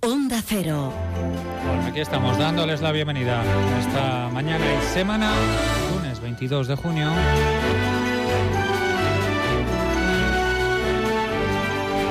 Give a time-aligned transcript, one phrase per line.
[0.00, 0.92] Onda Cero.
[1.64, 3.44] Bueno, aquí estamos dándoles la bienvenida
[3.78, 5.32] esta mañana y semana,
[5.94, 7.08] lunes 22 de junio.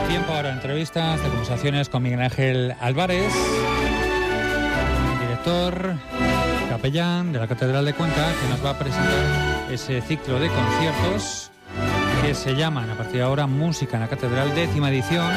[0.08, 3.34] Tiempo ahora entrevistas, de conversaciones con Miguel Ángel Álvarez,
[5.20, 5.96] director,
[6.70, 11.52] capellán de la Catedral de Cuenca, que nos va a presentar ese ciclo de conciertos
[12.22, 15.30] que se llaman a partir de ahora Música en la Catedral, décima edición.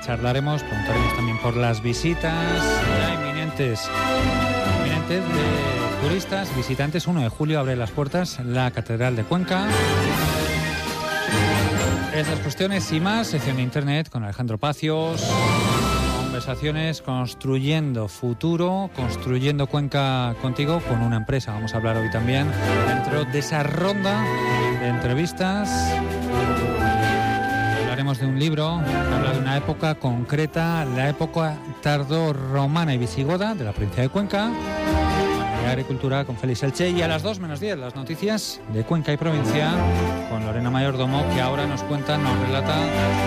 [0.00, 2.62] Charlaremos, preguntaremos también por las visitas
[2.98, 3.88] ya inminentes,
[4.78, 7.06] inminentes de turistas, visitantes.
[7.06, 9.66] 1 de julio abre las puertas la Catedral de Cuenca.
[12.14, 15.26] Esas cuestiones y más, sección de internet con Alejandro Pacios.
[16.16, 21.52] Conversaciones construyendo futuro, construyendo Cuenca contigo con una empresa.
[21.52, 22.50] Vamos a hablar hoy también
[22.86, 24.24] dentro de esa ronda
[24.80, 25.70] de entrevistas.
[28.22, 33.64] De un libro que habla de una época concreta, la época tardorromana y visigoda de
[33.64, 34.48] la provincia de Cuenca.
[35.62, 39.12] De Agricultura con Félix Elche y a las 2 menos 10 las noticias de Cuenca
[39.12, 39.70] y provincia
[40.28, 42.76] con Lorena Mayordomo que ahora nos cuenta, nos relata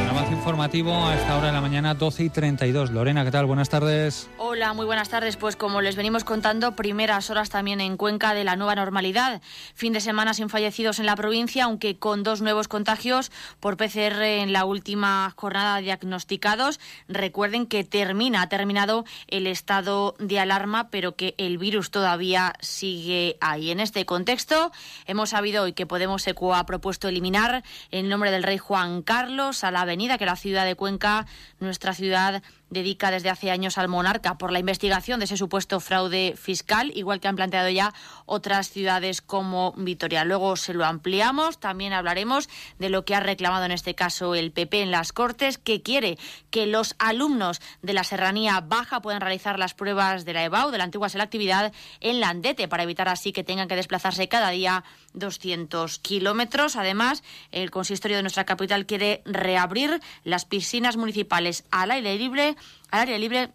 [0.03, 2.91] un avance informativo a esta hora de la mañana 12 y 32.
[2.91, 3.45] Lorena, ¿qué tal?
[3.45, 4.29] Buenas tardes.
[4.37, 5.37] Hola, muy buenas tardes.
[5.37, 9.41] Pues como les venimos contando, primeras horas también en Cuenca de la nueva normalidad.
[9.73, 14.21] Fin de semana sin fallecidos en la provincia, aunque con dos nuevos contagios por PCR
[14.23, 16.81] en la última jornada diagnosticados.
[17.07, 22.24] Recuerden que termina, ha terminado el estado de alarma, pero que el virus todavía
[22.61, 23.71] sigue ahí.
[23.71, 24.71] En este contexto,
[25.05, 29.63] hemos sabido hoy que Podemos ECO ha propuesto eliminar el nombre del rey Juan Carlos
[29.63, 31.25] a la avenida que la ciudad de Cuenca,
[31.59, 32.41] nuestra ciudad,
[32.75, 37.19] dedica desde hace años al monarca por la investigación de ese supuesto fraude fiscal, igual
[37.19, 37.93] que han planteado ya
[38.27, 40.23] otras ciudades como Vitoria.
[40.25, 44.51] Luego se lo ampliamos, también hablaremos de lo que ha reclamado en este caso el
[44.51, 46.19] PP en las Cortes, que quiere
[46.51, 50.77] que los alumnos de la Serranía Baja puedan realizar las pruebas de la EBAU, de
[50.77, 54.83] la antigua selectividad, en Landete, para evitar así que tengan que desplazarse cada día
[55.15, 56.75] 200 kilómetros.
[56.75, 62.55] Además, el consistorio de nuestra capital quiere reabrir las piscinas municipales al aire libre
[62.91, 63.51] al área libre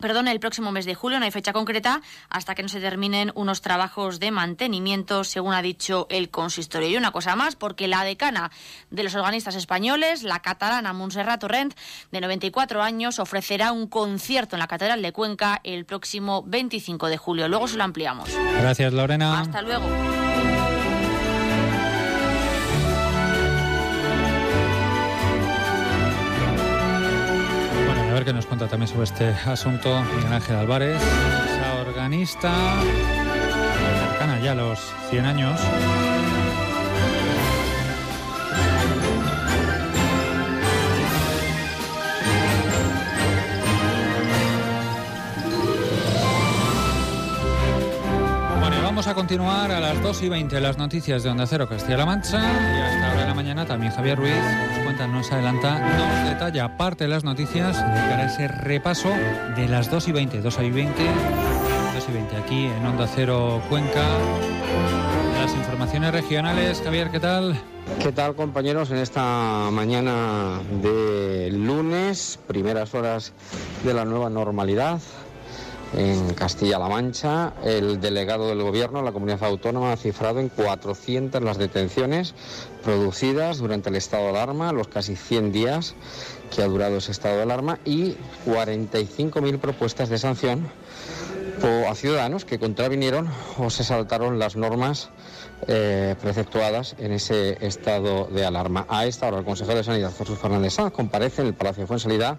[0.00, 3.30] Perdón, el próximo mes de julio no hay fecha concreta hasta que no se terminen
[3.36, 6.88] unos trabajos de mantenimiento, según ha dicho el consistorio.
[6.88, 8.50] Y una cosa más, porque la decana
[8.90, 11.74] de los organistas españoles, la catalana Montserrat Torrent,
[12.10, 17.16] de 94 años, ofrecerá un concierto en la Catedral de Cuenca el próximo 25 de
[17.16, 17.48] julio.
[17.48, 18.30] Luego se lo ampliamos.
[18.60, 19.40] Gracias, Lorena.
[19.40, 19.86] Hasta luego.
[28.14, 31.02] Ver qué nos cuenta también sobre este asunto Miguel Ángel Álvarez,
[31.80, 32.52] organista
[34.08, 34.78] cercana ya a los
[35.10, 35.60] 100 años.
[48.94, 52.38] Vamos a continuar a las 2 y 20 las noticias de Onda Cero Castilla-La Mancha
[52.38, 56.76] y hasta ahora de la mañana también Javier Ruiz nos cuenta, nos adelanta, nos detalla
[56.76, 59.08] parte de las noticias de cara a ese repaso
[59.56, 61.02] de las 2 y 20, 2 y 20,
[61.94, 64.06] 2 y 20 aquí en Onda Cero Cuenca.
[65.40, 67.60] Las informaciones regionales, Javier, ¿qué tal?
[68.00, 68.92] ¿Qué tal compañeros?
[68.92, 73.32] En esta mañana de lunes, primeras horas
[73.84, 75.00] de la nueva normalidad,
[75.92, 81.58] en Castilla-La Mancha, el delegado del Gobierno, la comunidad autónoma, ha cifrado en 400 las
[81.58, 82.34] detenciones
[82.82, 85.94] producidas durante el estado de alarma, los casi 100 días
[86.54, 90.68] que ha durado ese estado de alarma, y 45.000 propuestas de sanción
[91.88, 93.28] a ciudadanos que contravinieron
[93.58, 95.08] o se saltaron las normas
[95.66, 98.86] eh, preceptuadas en ese estado de alarma.
[98.88, 101.86] A esta hora, el consejero de Sanidad, Jesús Fernández Sanz, comparece en el Palacio de
[101.86, 102.38] Fuensalida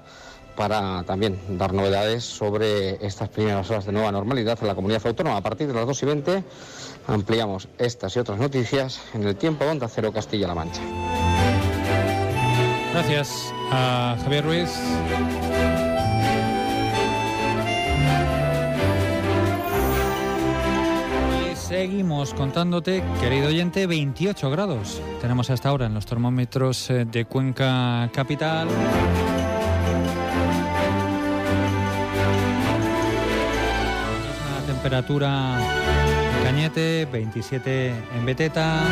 [0.55, 5.37] para también dar novedades sobre estas primeras horas de nueva normalidad en la comunidad autónoma.
[5.37, 6.43] A partir de las 2 y 20
[7.07, 10.81] ampliamos estas y otras noticias en el tiempo Onda Cero Castilla-La Mancha.
[12.93, 14.69] Gracias a Javier Ruiz.
[21.67, 25.01] Seguimos contándote, querido oyente, 28 grados.
[25.19, 28.69] Tenemos hasta ahora en los termómetros eh, de Cuenca Capital.
[34.85, 35.57] Temperatura
[36.37, 38.83] en Cañete, 27 en Beteta.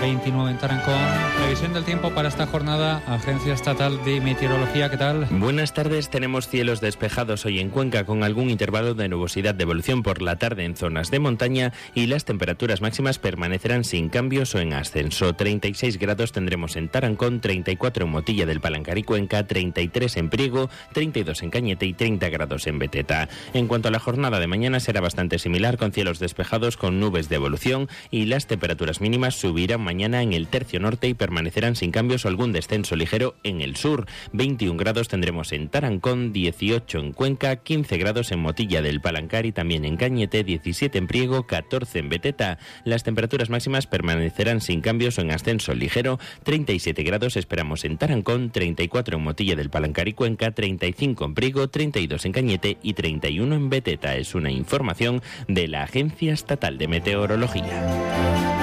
[0.00, 0.94] 29 en Tarancón.
[1.36, 5.26] Previsión del tiempo para esta jornada, Agencia Estatal de Meteorología, ¿qué tal?
[5.30, 10.02] Buenas tardes, tenemos cielos despejados hoy en Cuenca con algún intervalo de nubosidad de evolución
[10.02, 14.60] por la tarde en zonas de montaña y las temperaturas máximas permanecerán sin cambios o
[14.60, 15.34] en ascenso.
[15.34, 20.70] 36 grados tendremos en Tarancón, 34 en Motilla del Palancar y Cuenca, 33 en Priego,
[20.92, 23.28] 32 en Cañete y 30 grados en Beteta.
[23.52, 27.28] En cuanto a la jornada de mañana será bastante similar con cielos despejados con nubes
[27.28, 31.92] de evolución y las temperaturas mínimas subirán mañana en el tercio norte y permanecerán sin
[31.92, 34.04] cambios o algún descenso ligero en el sur.
[34.34, 39.52] 21 grados tendremos en Tarancón, 18 en Cuenca, 15 grados en Motilla del Palancar y
[39.52, 42.58] también en Cañete, 17 en Priego, 14 en Beteta.
[42.84, 46.18] Las temperaturas máximas permanecerán sin cambios o en ascenso ligero.
[46.42, 51.68] 37 grados esperamos en Tarancón, 34 en Motilla del Palancar y Cuenca, 35 en Priego,
[51.68, 54.16] 32 en Cañete y 31 en Beteta.
[54.16, 58.57] Es una información de la Agencia Estatal de Meteorología.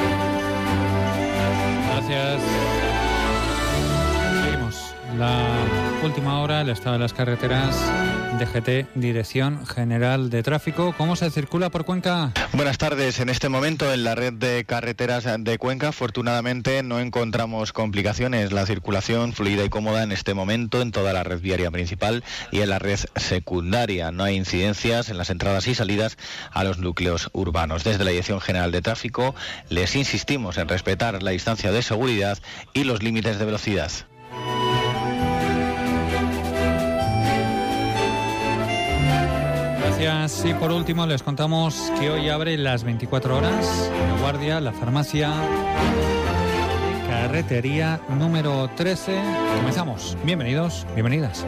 [2.07, 2.41] Gracias.
[4.43, 4.93] Seguimos.
[5.17, 7.75] La última hora, el estado de las carreteras.
[8.39, 10.93] DGT, Dirección General de Tráfico.
[10.97, 12.31] ¿Cómo se circula por Cuenca?
[12.53, 13.19] Buenas tardes.
[13.19, 18.51] En este momento en la red de carreteras de Cuenca, afortunadamente no encontramos complicaciones.
[18.51, 22.59] La circulación fluida y cómoda en este momento en toda la red viaria principal y
[22.59, 24.11] en la red secundaria.
[24.11, 26.17] No hay incidencias en las entradas y salidas
[26.51, 27.83] a los núcleos urbanos.
[27.83, 29.33] Desde la Dirección General de Tráfico
[29.69, 32.37] les insistimos en respetar la distancia de seguridad
[32.73, 33.91] y los límites de velocidad.
[40.05, 45.33] Y por último les contamos que hoy abre las 24 horas la guardia, la farmacia,
[47.09, 49.19] carretería número 13.
[49.57, 50.15] Comenzamos.
[50.23, 51.43] Bienvenidos, bienvenidas.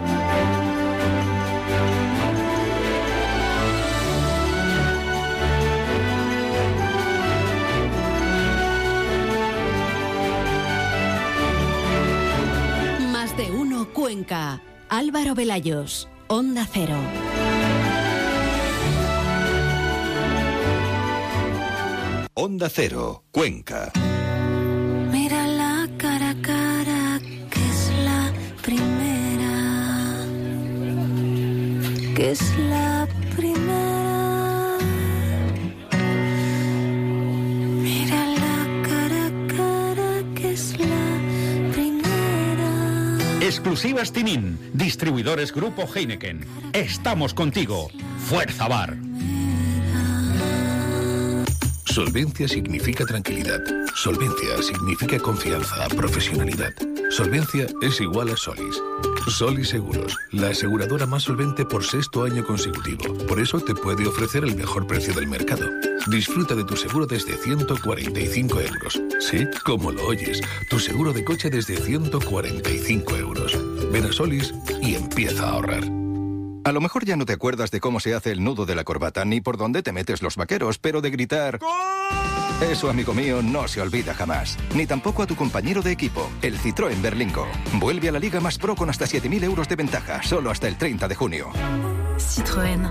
[13.11, 14.61] Más de uno Cuenca.
[14.89, 16.09] Álvaro Velayos.
[16.27, 16.97] Onda Cero.
[22.39, 23.91] Onda Cero, Cuenca.
[25.11, 27.19] Mira la cara a cara,
[27.49, 28.31] que es la
[28.61, 30.23] primera.
[32.13, 34.77] Que es la primera.
[37.81, 43.17] Mira la cara a cara, que es la primera.
[43.41, 46.45] Exclusivas Tinin, distribuidores Grupo Heineken.
[46.73, 47.89] Estamos contigo.
[48.19, 49.06] Fuerza Bar.
[51.97, 53.59] Solvencia significa tranquilidad.
[53.95, 56.71] Solvencia significa confianza, profesionalidad.
[57.09, 58.79] Solvencia es igual a Solis.
[59.27, 63.17] Solis Seguros, la aseguradora más solvente por sexto año consecutivo.
[63.25, 65.71] Por eso te puede ofrecer el mejor precio del mercado.
[66.05, 69.01] Disfruta de tu seguro desde 145 euros.
[69.19, 70.39] Sí, como lo oyes,
[70.69, 73.57] tu seguro de coche desde 145 euros.
[73.91, 74.53] Ven a Solis
[74.83, 75.96] y empieza a ahorrar.
[76.67, 78.83] A lo mejor ya no te acuerdas de cómo se hace el nudo de la
[78.83, 81.59] corbata ni por dónde te metes los vaqueros, pero de gritar...
[82.59, 84.57] Eso, amigo mío, no se olvida jamás.
[84.75, 87.47] Ni tampoco a tu compañero de equipo, el Citroën Berlingo.
[87.75, 90.75] Vuelve a la Liga Más Pro con hasta 7.000 euros de ventaja, solo hasta el
[90.75, 91.51] 30 de junio.
[92.17, 92.89] Citroën.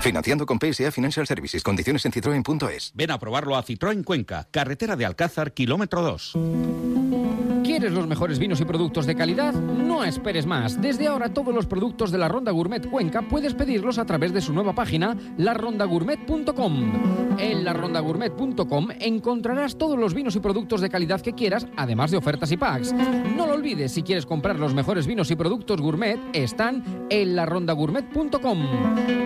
[0.00, 1.62] Financiando con PSA Financial Services.
[1.62, 2.90] Condiciones en citroen.es.
[2.94, 7.47] Ven a probarlo a Citroën Cuenca, carretera de Alcázar, kilómetro 2.
[7.78, 9.54] ¿Quieres los mejores vinos y productos de calidad?
[9.54, 10.82] No esperes más.
[10.82, 14.40] Desde ahora todos los productos de la Ronda Gourmet Cuenca puedes pedirlos a través de
[14.40, 17.38] su nueva página, larondagourmet.com.
[17.38, 22.50] En larondagourmet.com encontrarás todos los vinos y productos de calidad que quieras, además de ofertas
[22.50, 22.92] y packs.
[22.92, 28.58] No lo olvides, si quieres comprar los mejores vinos y productos gourmet, están en larondagourmet.com.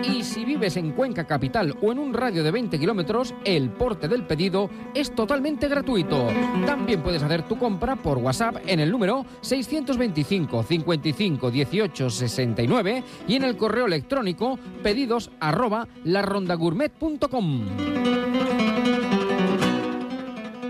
[0.03, 4.07] Y si vives en Cuenca Capital o en un radio de 20 kilómetros, el porte
[4.07, 6.27] del pedido es totalmente gratuito.
[6.67, 13.35] También puedes hacer tu compra por WhatsApp en el número 625 55 18 69 y
[13.35, 19.02] en el correo electrónico pedidos arroba larondagourmet.com.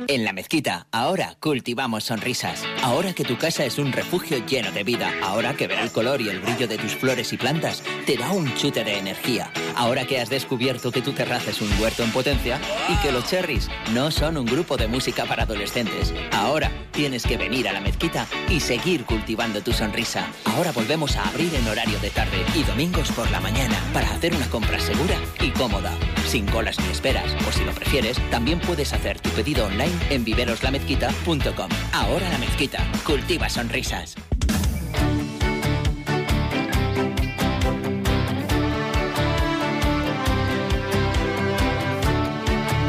[0.08, 2.64] En la mezquita, ahora cultivamos sonrisas.
[2.82, 5.12] Ahora que tu casa es un refugio lleno de vida.
[5.22, 8.32] Ahora que ver el color y el brillo de tus flores y plantas te da
[8.32, 9.52] un chute de energía.
[9.76, 13.26] Ahora que has descubierto que tu terraza es un huerto en potencia y que los
[13.30, 16.14] cherries no son un grupo de música para adolescentes.
[16.32, 20.28] Ahora tienes que venir a la mezquita y seguir cultivando tu sonrisa.
[20.46, 24.36] Ahora volvemos a abrir en horario de tarde y domingos por la mañana para hacer
[24.36, 25.92] una compra segura y cómoda.
[26.28, 27.32] Sin colas ni esperas.
[27.48, 31.70] O si lo prefieres, también puedes hacer tu pedido online en viveroslamezquita.com.
[31.94, 32.80] Ahora la mezquita.
[33.06, 34.16] Cultiva sonrisas.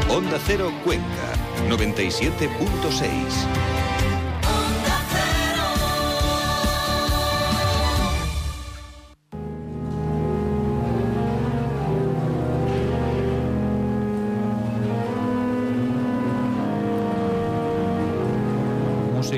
[0.09, 1.05] Onda Cero Cuenca.
[1.69, 3.74] 97.6.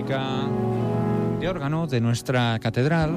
[0.06, 3.12] De órgano de nuestra catedral.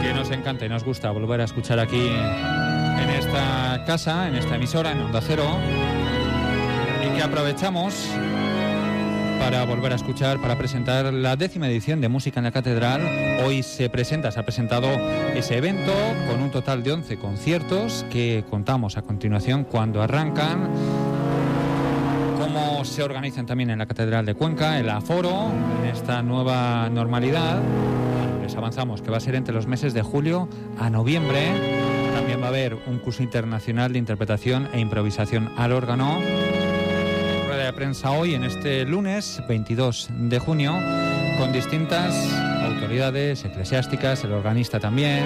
[0.00, 4.54] Que nos encanta y nos gusta volver a escuchar aquí en esta casa, en esta
[4.54, 5.44] emisora, en Onda Cero.
[7.04, 8.08] Y que aprovechamos
[9.40, 13.00] para volver a escuchar, para presentar la décima edición de Música en la Catedral.
[13.44, 14.86] Hoy se presenta, se ha presentado
[15.34, 15.92] ese evento
[16.28, 20.68] con un total de 11 conciertos que contamos a continuación cuando arrancan,
[22.38, 25.50] cómo se organizan también en la Catedral de Cuenca, el aforo,
[25.82, 27.62] en esta nueva normalidad.
[28.42, 31.48] Les avanzamos que va a ser entre los meses de julio a noviembre.
[32.14, 36.18] También va a haber un curso internacional de interpretación e improvisación al órgano
[37.80, 40.74] prensa hoy, en este lunes 22 de junio,
[41.38, 42.14] con distintas
[42.62, 45.24] autoridades eclesiásticas, el organista también,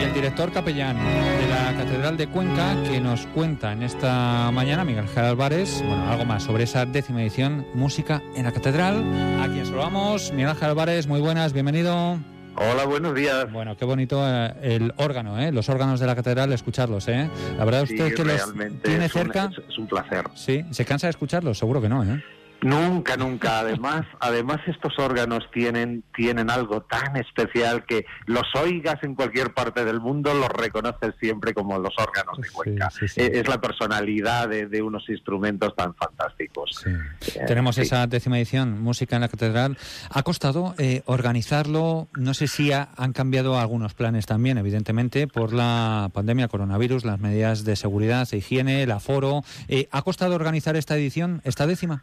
[0.00, 4.84] y el director capellán de la Catedral de Cuenca, que nos cuenta en esta mañana,
[4.84, 9.04] Miguel Ángel Álvarez, bueno, algo más sobre esa décima edición Música en la Catedral.
[9.42, 12.20] A quien saludamos, Miguel Ángel Álvarez, muy buenas, bienvenido.
[12.58, 13.50] Hola, buenos días.
[13.52, 15.52] Bueno, qué bonito eh, el órgano, ¿eh?
[15.52, 17.06] los órganos de la catedral, escucharlos.
[17.08, 17.28] ¿eh?
[17.58, 19.50] La verdad, Sí, usted que los tiene es cerca.
[19.52, 20.24] es- es un placer.
[20.34, 21.58] Sí, ¿se cansa de escucharlos?
[21.58, 22.22] Seguro que no, ¿eh?
[22.62, 23.60] Nunca, nunca.
[23.60, 29.84] Además, además estos órganos tienen, tienen algo tan especial que los oigas en cualquier parte
[29.84, 32.88] del mundo, los reconoces siempre como los órganos de Cuenca.
[33.16, 36.84] Eh, Es la personalidad de, de unos instrumentos tan fantásticos.
[36.86, 37.82] Eh, Tenemos sí.
[37.82, 39.76] esa décima edición, Música en la Catedral.
[40.10, 45.52] Ha costado eh, organizarlo, no sé si ha- han cambiado algunos planes también, evidentemente, por
[45.52, 49.42] la pandemia coronavirus, las medidas de seguridad, de higiene, el aforo.
[49.68, 52.02] Eh, ¿Ha costado organizar esta edición, esta décima?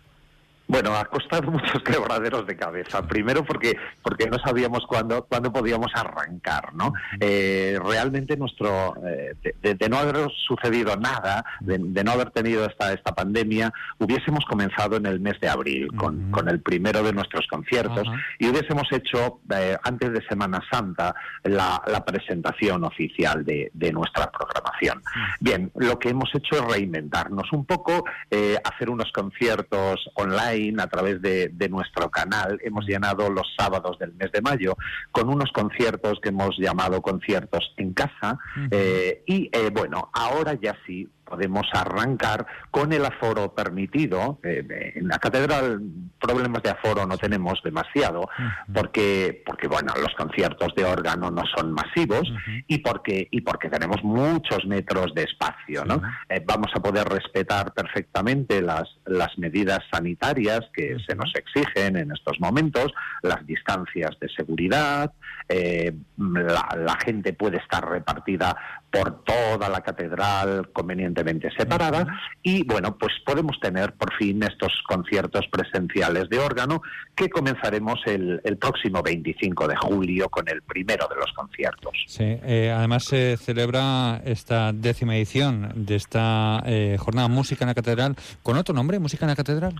[0.67, 3.05] Bueno, ha costado muchos quebraderos de cabeza.
[3.07, 6.93] Primero porque porque no sabíamos cuándo cuándo podíamos arrancar, ¿no?
[7.19, 12.93] Eh, realmente nuestro eh, de, no haber sucedido nada, de, de no haber tenido esta
[12.93, 17.45] esta pandemia, hubiésemos comenzado en el mes de abril con, con el primero de nuestros
[17.47, 18.07] conciertos
[18.39, 24.31] y hubiésemos hecho eh, antes de Semana Santa la, la presentación oficial de, de nuestra
[24.31, 25.01] programación.
[25.39, 30.87] Bien, lo que hemos hecho es reinventarnos un poco, eh, hacer unos conciertos online a
[30.87, 32.59] través de, de nuestro canal.
[32.63, 34.75] Hemos llenado los sábados del mes de mayo
[35.11, 38.39] con unos conciertos que hemos llamado conciertos en casa.
[38.71, 44.39] eh, y eh, bueno, ahora ya sí podemos arrancar con el aforo permitido.
[44.43, 45.81] Eh, en la catedral
[46.19, 48.29] problemas de aforo no tenemos demasiado
[48.71, 52.31] porque porque bueno los conciertos de órgano no son masivos
[52.67, 56.01] y porque y porque tenemos muchos metros de espacio, ¿no?
[56.29, 62.11] Eh, vamos a poder respetar perfectamente las las medidas sanitarias que se nos exigen en
[62.11, 65.11] estos momentos, las distancias de seguridad,
[65.49, 68.55] eh, la, la gente puede estar repartida
[68.93, 72.05] por toda la catedral convenientemente separada
[72.43, 76.81] y bueno pues podemos tener por fin estos conciertos presenciales de órgano
[77.15, 81.91] que comenzaremos el, el próximo 25 de julio con el primero de los conciertos.
[82.07, 87.75] Sí, eh, además se celebra esta décima edición de esta eh, jornada Música en la
[87.75, 89.75] Catedral con otro nombre, Música en la Catedral.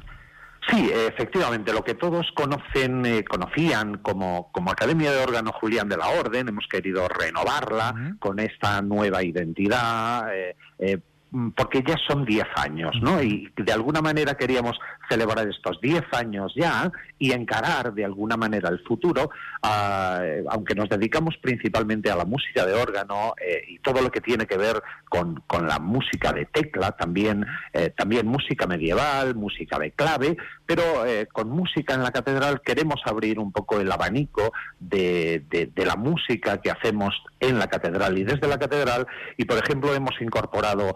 [0.69, 5.97] Sí, efectivamente, lo que todos conocen, eh, conocían como, como Academia de Órgano Julián de
[5.97, 10.99] la Orden, hemos querido renovarla con esta nueva identidad, eh, eh,
[11.55, 13.21] porque ya son 10 años, ¿no?
[13.21, 14.79] Y de alguna manera queríamos
[15.09, 19.29] celebrar estos 10 años ya y encarar de alguna manera el futuro,
[19.61, 24.21] ah, aunque nos dedicamos principalmente a la música de órgano eh, y todo lo que
[24.21, 29.77] tiene que ver con, con la música de tecla, también, eh, también música medieval, música
[29.79, 34.51] de clave, pero eh, con música en la catedral queremos abrir un poco el abanico
[34.79, 39.05] de, de- de la música que hacemos en la catedral y desde la catedral.
[39.37, 40.95] Y por ejemplo hemos incorporado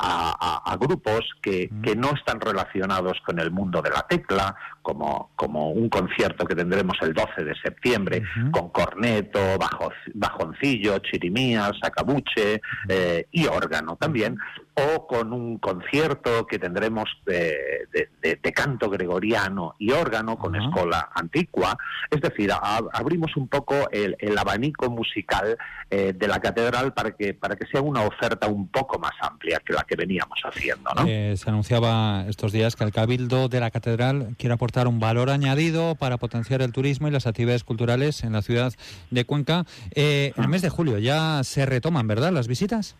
[0.00, 4.54] a, a- a grupos que, que no están relacionados con el mundo de la tecla
[4.88, 11.72] como, como un concierto que tendremos el 12 de septiembre con corneto, bajo, bajoncillo, chirimías,
[11.82, 14.38] sacabuche eh, y órgano también
[14.74, 20.54] o con un concierto que tendremos de, de- de- de canto gregoriano y órgano con
[20.54, 21.76] escola antigua.
[22.10, 25.58] Es decir, a- abrimos un poco el, el abanico musical
[25.90, 29.60] eh, de la catedral para que, para que sea una oferta un poco más amplia
[29.66, 30.90] que la que veníamos haciendo.
[30.94, 31.04] ¿no?
[31.08, 35.00] Eh, se anunciaba estos días que el Cabildo de la Catedral quiere aportar aportar un
[35.00, 38.72] valor añadido para potenciar el turismo y las actividades culturales en la ciudad
[39.10, 39.64] de Cuenca.
[39.94, 42.96] Eh, el mes de julio ya se retoman, ¿verdad?, las visitas.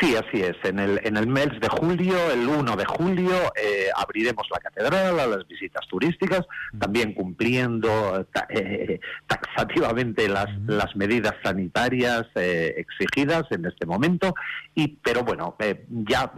[0.00, 0.54] Sí, así es.
[0.62, 5.18] En el, en el mes de julio, el 1 de julio, eh, abriremos la catedral
[5.18, 6.42] a las visitas turísticas,
[6.78, 14.34] también cumpliendo ta- eh, taxativamente las, las medidas sanitarias eh, exigidas en este momento.
[14.76, 15.56] Y, pero bueno,
[15.88, 16.30] ya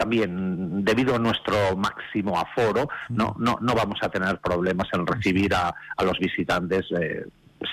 [0.00, 5.54] también debido a nuestro máximo aforo, no, no, no vamos a tener problemas en recibir
[5.54, 6.86] a, a los visitantes.
[6.98, 7.26] eh,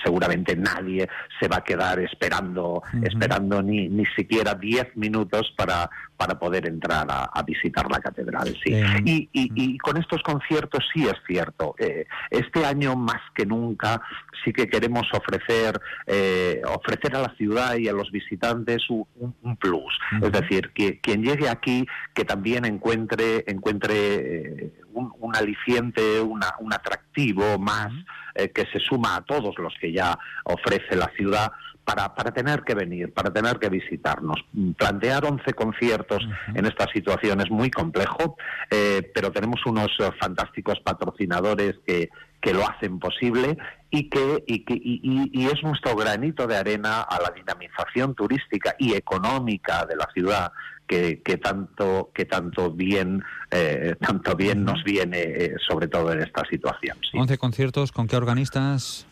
[0.04, 1.08] seguramente nadie
[1.40, 7.06] se va a quedar esperando esperando ni, ni siquiera 10 minutos para, para poder entrar
[7.10, 8.48] a, a visitar la catedral.
[8.64, 8.74] Sí.
[9.04, 11.74] Y, y- y con estos conciertos sí es cierto.
[11.78, 14.00] eh, este año más que nunca
[14.44, 19.34] sí que queremos ofrecer eh, ofrecer a la ciudad y a los visitantes un, un-
[19.42, 19.98] un plus.
[20.22, 26.54] Es decir, que quien llegue aquí que también encuentre encuentre eh, un, un aliciente, una-
[26.60, 27.90] un atractivo más
[28.38, 31.50] eh, que se suma a todos los que ya ofrece la ciudad
[31.84, 34.36] para, para tener que venir, para tener que visitarnos.
[34.52, 36.22] Mm, Plantear 11 conciertos
[36.54, 38.36] en esta situación es muy complejo,
[38.70, 42.10] eh, pero tenemos unos eh, fantásticos patrocinadores que,
[42.42, 43.56] que lo hacen posible
[43.90, 48.14] y que, y, que y, y- y es nuestro granito de arena a la dinamización
[48.14, 50.52] turística y económica de la ciudad
[50.88, 56.20] que, que tanto que tanto bien eh, tanto bien nos viene eh, sobre todo en
[56.20, 56.96] esta situación.
[57.10, 57.18] sí.
[57.18, 59.06] 11 conciertos, ¿con qué organistas?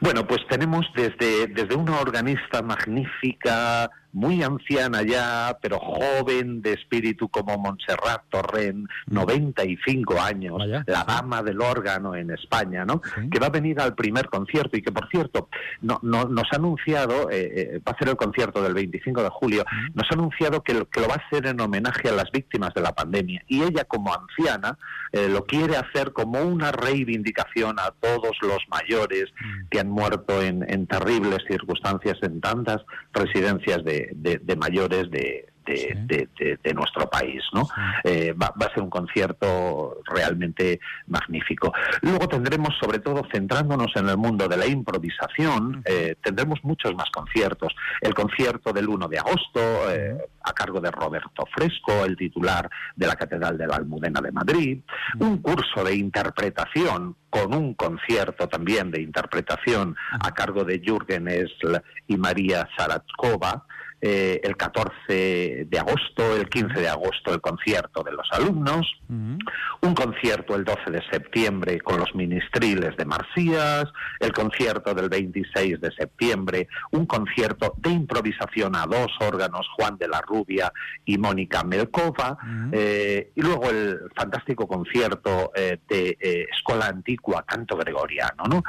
[0.00, 7.28] Bueno, pues tenemos desde, desde una organista magnífica, muy anciana ya, pero joven de espíritu
[7.28, 13.00] como Montserrat Torrent, 95 años, la dama del órgano en España, ¿no?
[13.30, 15.48] Que va a venir al primer concierto y que, por cierto,
[15.80, 19.28] no, no- nos ha anunciado, eh, eh, va a ser el concierto del 25 de
[19.30, 19.64] julio,
[19.94, 22.74] nos ha anunciado que lo, que lo va a hacer en homenaje a las víctimas
[22.74, 23.42] de la pandemia.
[23.48, 24.78] Y ella, como anciana,
[25.12, 29.26] eh, lo quiere hacer como una reivindicación a todos los mayores
[29.70, 32.78] que han muerto en, en terribles circunstancias en tantas
[33.12, 37.42] residencias de, de- de mayores de, de- de- de- de nuestro país.
[37.52, 37.68] ¿no?
[38.04, 41.72] Eh, va, va a ser un concierto realmente magnífico.
[42.02, 47.10] Luego tendremos, sobre todo centrándonos en el mundo de la improvisación, eh, tendremos muchos más
[47.10, 47.74] conciertos.
[48.00, 49.60] El concierto del 1 de agosto,
[49.92, 54.32] eh, a cargo de Roberto Fresco, el titular de la Catedral de la Almudena de
[54.32, 54.80] Madrid,
[55.18, 61.80] un curso de interpretación con un concierto también de interpretación a cargo de Jürgen Esl
[62.08, 63.66] y María Saratkova,
[64.02, 69.94] eh, el 14 de agosto, el 15 de agosto el concierto de los alumnos, un
[69.94, 73.84] concierto el 12 de septiembre con los ministriles de Marsías,
[74.18, 80.08] el concierto del 26 de septiembre, un concierto de improvisación a dos órganos, Juan de
[80.08, 80.72] la Rubia
[81.04, 82.38] y Mónica Melkova,
[82.72, 86.16] eh, y luego el fantástico concierto eh, de
[86.52, 88.62] Escola Antigua, canto gregoriano, ¿no?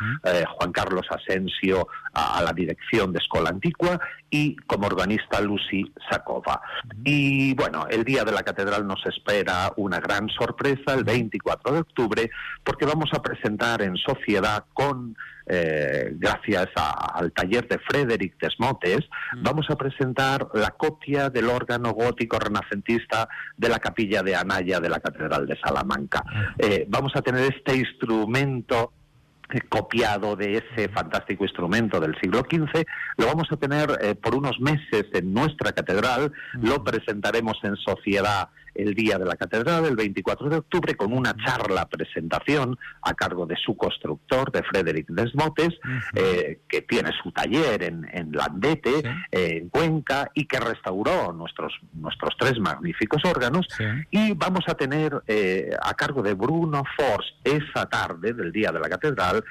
[0.58, 6.62] Juan Carlos Asensio a, la dirección de Escola Antigua y como organista Lucy Sakova.
[7.04, 11.80] Y bueno, el día de la catedral nos espera una gran sorpresa el 24 de
[11.80, 12.30] octubre
[12.64, 15.16] porque vamos a presentar en sociedad con
[15.48, 19.02] eh, gracias a- al taller de Frederick Desmotes,
[19.42, 24.88] vamos a presentar la copia del órgano gótico renacentista de la capilla de Anaya de
[24.90, 26.24] la Catedral de Salamanca.
[26.58, 28.94] Eh, vamos a tener este instrumento
[29.60, 32.86] copiado de ese fantástico instrumento del siglo XV,
[33.18, 38.50] lo vamos a tener eh, por unos meses en nuestra catedral, lo presentaremos en sociedad
[38.76, 43.46] el día de la catedral, el 24 de octubre, con una charla presentación a cargo
[43.46, 45.78] de su constructor, de Frederick Desmotes,
[46.16, 49.00] eh, que tiene su taller en, en Landete,
[49.32, 53.68] eh, en Cuenca, y que restauró nuestros, nuestros tres magníficos órganos.
[54.10, 58.80] Y vamos a tener eh, a cargo de Bruno Force esa tarde del día de
[58.80, 59.44] la catedral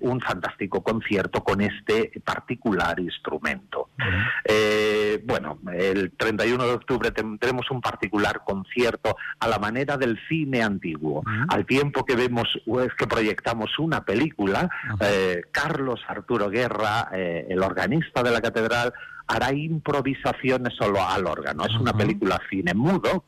[0.00, 3.88] un fantástico concierto con este particular instrumento.
[5.24, 11.22] Bueno, el 31 de octubre tendremos un particular concierto a la manera del cine antiguo.
[11.48, 14.68] Al tiempo que vemos, es que proyectamos una película,
[15.00, 18.92] eh, Carlos Arturo Guerra, eh, el organista de la catedral,
[19.26, 21.64] hará improvisaciones solo al órgano.
[21.64, 23.24] Es una película cine mudo.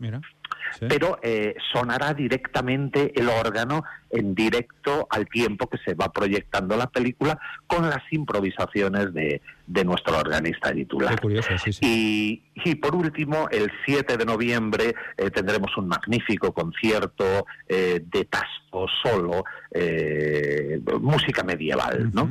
[0.89, 6.87] Pero eh, sonará directamente el órgano en directo al tiempo que se va proyectando la
[6.89, 11.17] película con las improvisaciones de, de nuestro organista titular.
[11.17, 12.43] Qué curioso, sí, sí.
[12.65, 18.25] Y, y por último, el 7 de noviembre eh, tendremos un magnífico concierto eh, de
[18.27, 22.31] Tasco solo, eh, música medieval, ¿no?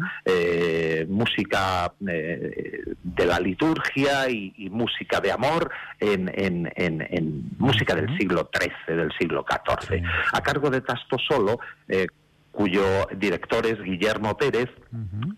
[1.09, 5.69] Música de la liturgia y, y música de amor
[5.99, 10.03] en, en- en- en música del siglo XIII, del siglo XIV.
[10.33, 12.07] A cargo de Tasto solo, eh,
[12.51, 12.83] cuyo
[13.17, 14.69] director es Guillermo Pérez.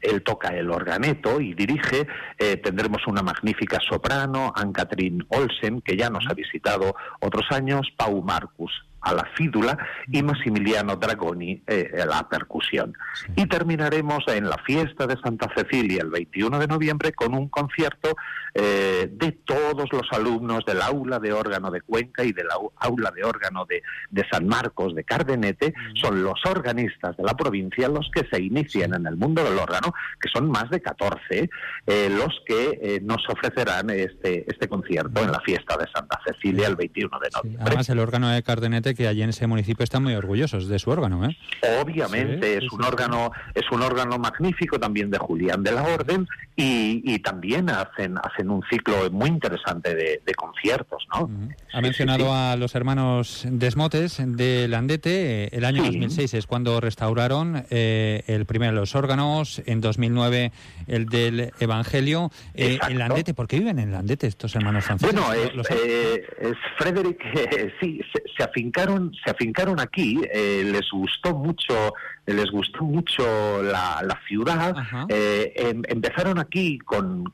[0.02, 2.08] Él toca el organeto y dirige.
[2.38, 8.21] Eh, tendremos una magnífica soprano, Ann-Catherine Olsen, que ya nos ha visitado otros años, Pau
[8.21, 8.71] Marcus
[9.06, 9.78] a la fídula
[10.12, 12.94] y Massimiliano Dragoni eh, a la percusión.
[13.36, 18.15] Y terminaremos en la fiesta de Santa Cecilia el 21 de noviembre con un concierto
[18.54, 23.12] eh, de todos los alumnos del aula de órgano de Cuenca y del au- aula
[23.12, 25.74] de órgano de, de San Marcos de Cardenete.
[26.02, 29.94] Son los organistas de la provincia los que se inician en el mundo del órgano,
[30.20, 31.50] que son más de 14,
[31.86, 36.68] eh, los que eh, nos ofrecerán este, este concierto en la fiesta de Santa Cecilia
[36.68, 37.63] el 21 de noviembre.
[37.68, 40.89] Además, el órgano de Cardenete, que allí en ese municipio están muy orgullosos de su
[40.89, 41.38] órgano, ¿eh?
[41.81, 42.88] Obviamente Sí, es sí, un sí.
[42.88, 48.17] órgano es un órgano magnífico también de Julián de la Orden y, y también hacen
[48.17, 51.29] hacen un ciclo muy interesante de, de conciertos, ¿no?
[51.73, 55.43] Ha mencionado a los hermanos Desmotes de Landete.
[55.45, 55.88] eh, El año Sí.
[55.91, 60.51] 2006 es cuando restauraron eh, el primero de los órganos, en 2009
[60.88, 62.31] el del Evangelio.
[62.53, 65.13] Eh, en Landete, ¿por qué viven en Landete estos hermanos franceses?
[65.13, 68.43] Bueno, ¿Lo- es, eh, es Frederick, eh, sí, se, se
[68.76, 70.22] afincaron, se afincaron aquí.
[70.32, 71.94] eh, les gustó mucho,
[72.26, 74.76] les gustó mucho la, la ciudad.
[75.10, 77.34] eh, em- empezaron aquí con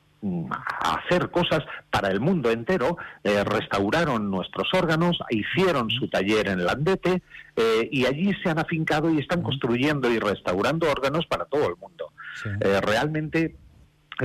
[0.52, 6.64] a hacer cosas para el mundo entero, eh, restauraron nuestros órganos, hicieron su taller en
[6.64, 7.24] Landete
[7.56, 11.76] eh, y allí se han afincado y están construyendo y restaurando órganos para todo el
[11.78, 12.14] mundo.
[12.62, 13.56] Eh, realmente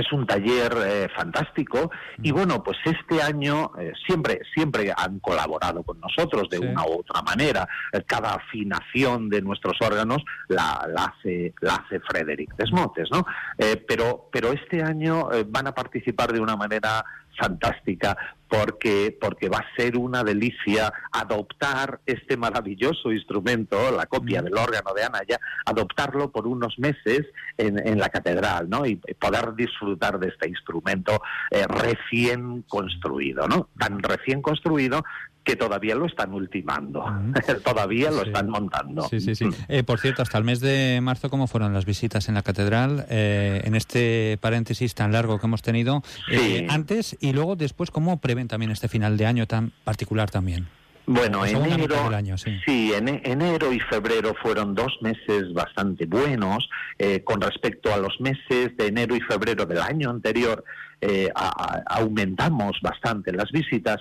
[0.01, 1.91] es un taller eh, fantástico.
[2.21, 6.65] Y bueno pues este año eh, siempre siempre han colaborado con nosotros de Sí.
[6.65, 7.67] una u otra manera.
[7.93, 13.25] Eh, cada afinación de nuestros órganos la, la hace la hace Frederick Desmontes no
[13.57, 17.03] Eh, pero pero este año van a participar de una manera
[17.37, 18.17] fantástica
[18.49, 24.93] porque porque va a ser una delicia adoptar este maravilloso instrumento, la copia del órgano
[24.93, 27.25] de Anaya, adoptarlo por unos meses
[27.57, 28.85] en, en la catedral, ¿no?
[28.85, 31.21] Y poder disfrutar de este instrumento
[31.51, 33.69] eh, recién construido, ¿no?
[33.77, 35.03] Tan recién construido
[35.47, 37.05] que todavía lo están ultimando,
[37.63, 39.03] todavía lo están montando.
[39.03, 39.45] Sí, sí, sí.
[39.69, 43.05] Eh, por cierto, hasta el mes de marzo, ¿cómo fueron las visitas en la catedral?
[43.09, 46.65] Eh, en este paréntesis tan largo que hemos tenido, eh, Sí.
[46.69, 50.67] antes y luego después, ¿cómo prevén también este final de año tan particular también?
[51.09, 52.51] Bueno, enero, año, sí.
[52.65, 56.67] sí, ene- enero y febrero fueron dos meses bastante buenos
[56.99, 60.61] eh, con respecto a los meses de enero y febrero del año anterior.
[60.99, 63.97] eh, a- a- aumentamos bastante las visitas,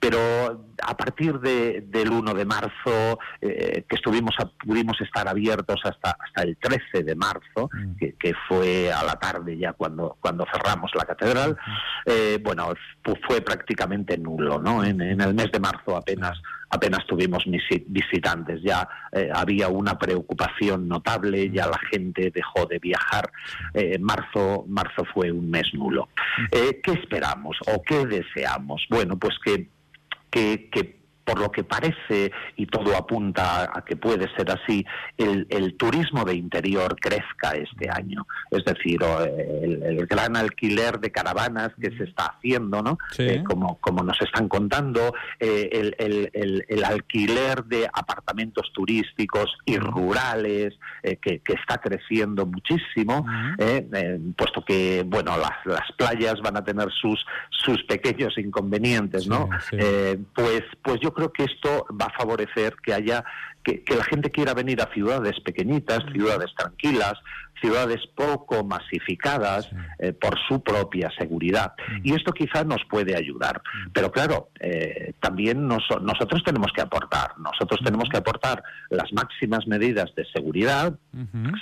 [0.00, 5.78] pero a partir de, del 1 de marzo, eh, que estuvimos a- pudimos estar abiertos
[5.84, 10.46] hasta, hasta el 13 de marzo, que, que fue a la tarde ya cuando, cuando
[10.50, 11.56] cerramos la catedral,
[12.06, 12.72] eh, bueno,
[13.04, 14.82] fu- fue prácticamente nulo, ¿no?
[14.82, 16.40] En, en el mes de marzo apenas
[16.72, 22.78] apenas tuvimos visi- visitantes, ya eh, había una preocupación notable, ya la gente dejó de
[22.78, 23.28] viajar,
[23.98, 26.08] marzo, marzo fue un mes nulo.
[26.50, 28.86] ¿Qué esperamos o qué deseamos?
[28.88, 29.68] Bueno, pues que,
[30.30, 30.99] que, que
[31.30, 34.84] por lo que parece, y todo apunta a que puede ser así,
[35.16, 38.26] el, el turismo de interior crezca este año.
[38.50, 38.98] Es decir,
[39.62, 42.98] el, el gran alquiler de caravanas que se está haciendo, ¿no?
[43.12, 43.22] Sí.
[43.28, 49.56] Eh, como, como nos están contando, eh, el, el- el- el alquiler de apartamentos turísticos
[49.64, 53.24] y rurales, eh, que, que está creciendo muchísimo,
[53.58, 59.48] eh, puesto que, bueno, las, las playas van a tener sus, sus pequeños inconvenientes, ¿no?
[60.34, 63.24] Pues, pues yo creo que esto va a favorecer que haya
[63.64, 67.14] que, que la gente quiera venir a ciudades pequeñitas, ciudades tranquilas,
[67.60, 69.68] ciudades poco masificadas
[69.98, 71.74] eh, por su propia seguridad.
[72.02, 73.60] Y esto quizás nos puede ayudar.
[73.92, 77.32] Pero claro, eh, también nos- nosotros tenemos que aportar.
[77.38, 80.94] Nosotros tenemos que aportar las máximas medidas de seguridad,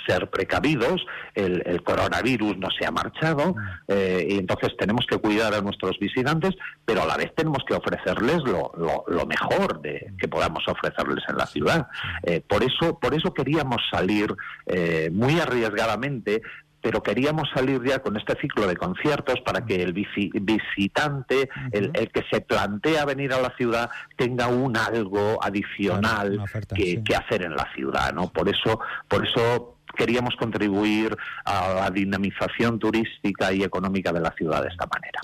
[0.07, 1.05] ser precavidos.
[1.35, 3.55] El, el coronavirus no se ha marchado
[3.89, 7.73] eh, y entonces tenemos que cuidar a nuestros visitantes, pero a la vez tenemos que
[7.73, 11.87] ofrecerles lo, lo- lo mejor de, que podamos ofrecerles en la ciudad.
[12.23, 14.33] Eh, por eso, por eso queríamos salir
[14.65, 16.41] eh, muy arriesgadamente
[16.81, 21.91] pero queríamos salir ya con este ciclo de conciertos para que el visi- visitante, el,
[21.93, 26.37] el que se plantea venir a la ciudad, tenga un algo adicional
[26.73, 28.29] que, que hacer en la ciudad, ¿no?
[28.29, 34.61] Por eso, por eso queríamos contribuir a la dinamización turística y económica de la ciudad
[34.61, 35.19] de esta manera.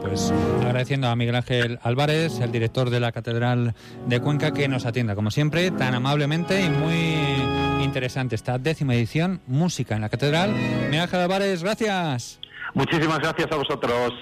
[0.00, 3.74] Pues agradeciendo a Miguel Ángel Álvarez, el director de la Catedral
[4.06, 9.40] de Cuenca, que nos atienda, como siempre, tan amablemente y muy interesante esta décima edición,
[9.46, 10.52] Música en la Catedral.
[10.52, 12.40] Miguel Ángel Álvarez, gracias.
[12.74, 14.12] Muchísimas gracias a vosotros.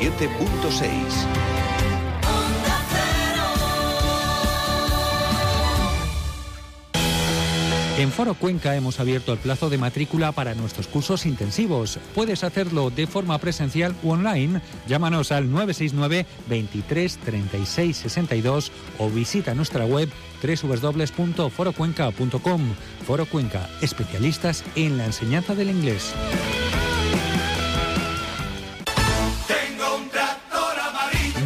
[0.00, 1.54] 97.6.
[7.96, 12.00] En Foro Cuenca hemos abierto el plazo de matrícula para nuestros cursos intensivos.
[12.12, 14.60] Puedes hacerlo de forma presencial u online.
[14.88, 20.10] Llámanos al 969 23 36 62 o visita nuestra web
[20.42, 22.62] www.forocuenca.com.
[23.06, 26.12] Foro Cuenca, especialistas en la enseñanza del inglés.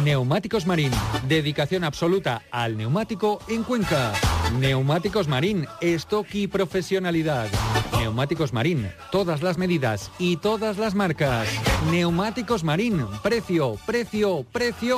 [0.09, 0.91] Neumáticos Marín,
[1.27, 4.11] dedicación absoluta al neumático en Cuenca.
[4.59, 7.47] Neumáticos Marín, stock y profesionalidad.
[7.99, 11.47] Neumáticos Marín, todas las medidas y todas las marcas.
[11.91, 14.97] Neumáticos Marín, precio, precio, precio.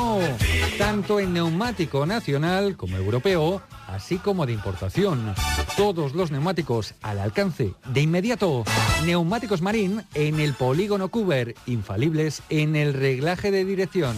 [0.78, 5.36] Tanto en neumático nacional como europeo, así como de importación.
[5.76, 8.64] Todos los neumáticos al alcance de inmediato.
[9.06, 14.16] Neumáticos Marín en el polígono Cuber, infalibles en el reglaje de dirección.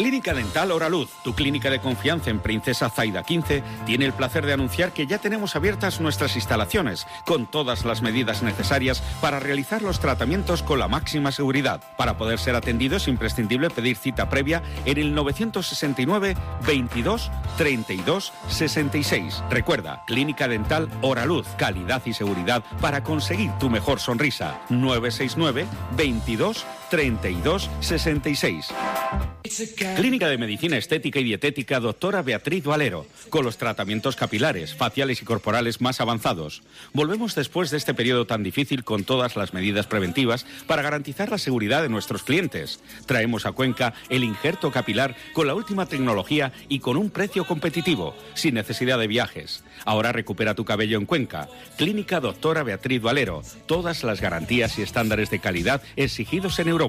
[0.00, 4.54] Clínica Dental Luz, tu clínica de confianza en Princesa Zaida 15, tiene el placer de
[4.54, 10.00] anunciar que ya tenemos abiertas nuestras instalaciones, con todas las medidas necesarias para realizar los
[10.00, 11.82] tratamientos con la máxima seguridad.
[11.98, 16.34] Para poder ser atendido es imprescindible pedir cita previa en el 969
[16.66, 19.44] 22 32 66.
[19.50, 20.88] Recuerda, Clínica Dental
[21.26, 24.62] Luz, calidad y seguridad para conseguir tu mejor sonrisa.
[24.70, 28.66] 969 22 32 66.
[29.96, 35.24] Clínica de Medicina Estética y Dietética Doctora Beatriz Valero, con los tratamientos capilares, faciales y
[35.24, 36.62] corporales más avanzados.
[36.92, 41.38] Volvemos después de este periodo tan difícil con todas las medidas preventivas para garantizar la
[41.38, 42.80] seguridad de nuestros clientes.
[43.06, 48.16] Traemos a Cuenca el injerto capilar con la última tecnología y con un precio competitivo,
[48.34, 49.62] sin necesidad de viajes.
[49.84, 51.48] Ahora recupera tu cabello en Cuenca.
[51.76, 56.79] Clínica Doctora Beatriz Valero, todas las garantías y estándares de calidad exigidos en Europa.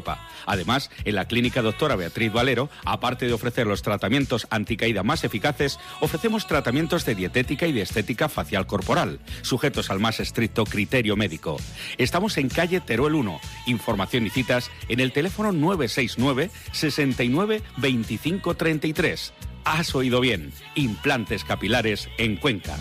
[0.45, 5.79] Además, en la Clínica Doctora Beatriz Valero, aparte de ofrecer los tratamientos anticaída más eficaces,
[5.99, 11.57] ofrecemos tratamientos de dietética y de estética facial corporal, sujetos al más estricto criterio médico.
[11.97, 13.39] Estamos en calle Teruel 1.
[13.67, 19.33] Información y citas en el teléfono 969 69 25 33.
[19.63, 20.51] Has oído bien.
[20.75, 22.75] Implantes capilares en Cuenca.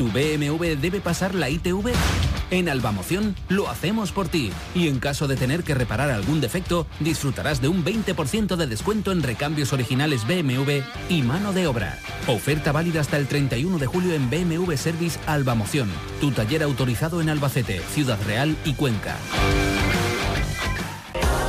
[0.00, 1.92] ¿Tu BMW debe pasar la ITV?
[2.50, 6.86] En Albamoción lo hacemos por ti y en caso de tener que reparar algún defecto,
[7.00, 11.98] disfrutarás de un 20% de descuento en recambios originales BMW y mano de obra.
[12.28, 17.28] Oferta válida hasta el 31 de julio en BMW Service Albamoción, tu taller autorizado en
[17.28, 19.18] Albacete, Ciudad Real y Cuenca.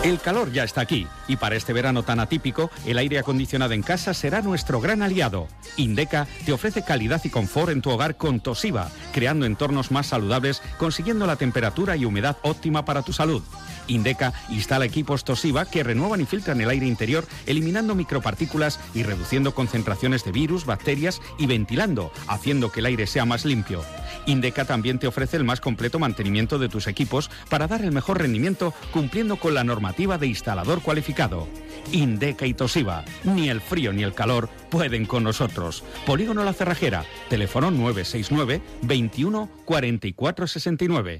[0.04, 3.84] El calor ya está aquí y para este verano tan atípico, el aire acondicionado en
[3.84, 5.48] casa será nuestro gran aliado.
[5.78, 10.64] Indeca te ofrece calidad y confort en tu hogar con Toshiba, creando entornos más saludables,
[10.80, 13.44] consiguiendo la temperatura y humedad óptima para tu salud.
[13.91, 19.54] Indeca instala equipos Toshiba que renuevan y filtran el aire interior, eliminando micropartículas y reduciendo
[19.54, 23.84] concentraciones de virus, bacterias y ventilando, haciendo que el aire sea más limpio.
[24.25, 28.19] Indeca también te ofrece el más completo mantenimiento de tus equipos para dar el mejor
[28.19, 31.47] rendimiento cumpliendo con la normativa de instalador cualificado.
[31.91, 35.84] Indeca y Toshiba, ni el frío ni el calor pueden con nosotros.
[36.06, 41.19] Polígono La Cerrajera, teléfono 969 21 44 69.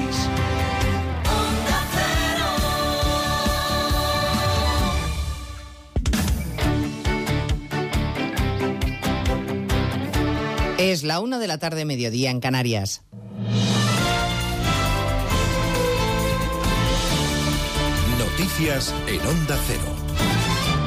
[10.78, 13.02] Es la una de la tarde, mediodía en Canarias.
[18.20, 20.04] Noticias en Onda Cero.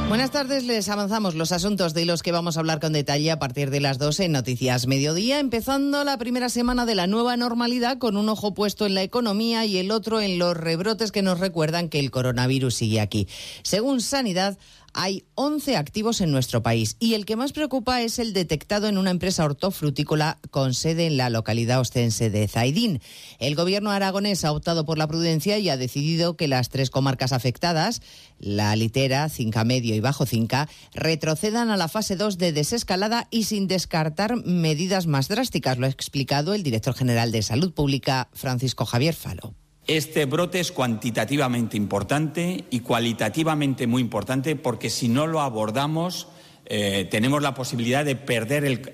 [0.08, 3.40] Buenas tardes, les avanzamos los asuntos de los que vamos a hablar con detalle a
[3.40, 7.98] partir de las 12 en Noticias Mediodía, empezando la primera semana de la nueva normalidad
[7.98, 11.42] con un ojo puesto en la economía y el otro en los rebrotes que nos
[11.42, 13.28] recuerdan que el coronavirus sigue aquí.
[13.64, 14.58] Según Sanidad,
[14.94, 18.98] hay 11 activos en nuestro país y el que más preocupa es el detectado en
[18.98, 23.02] una empresa hortofrutícola con sede en la localidad ostense de Zaidín.
[23.40, 27.34] El gobierno aragonés ha optado por la prudencia y ha decidido que las tres comarcas
[27.34, 28.02] afectadas,
[28.40, 33.44] la Litera, Cinca Medio y Bajo Cinca, retrocedan a la fase 2 de desescalada y
[33.44, 35.78] sin descartar medidas más drásticas.
[35.78, 39.54] Lo ha explicado el director general de Salud Pública, Francisco Javier Falo.
[39.88, 46.28] Este brote es cuantitativamente importante y cualitativamente muy importante porque si no lo abordamos
[46.66, 48.92] eh, tenemos la posibilidad de perder el,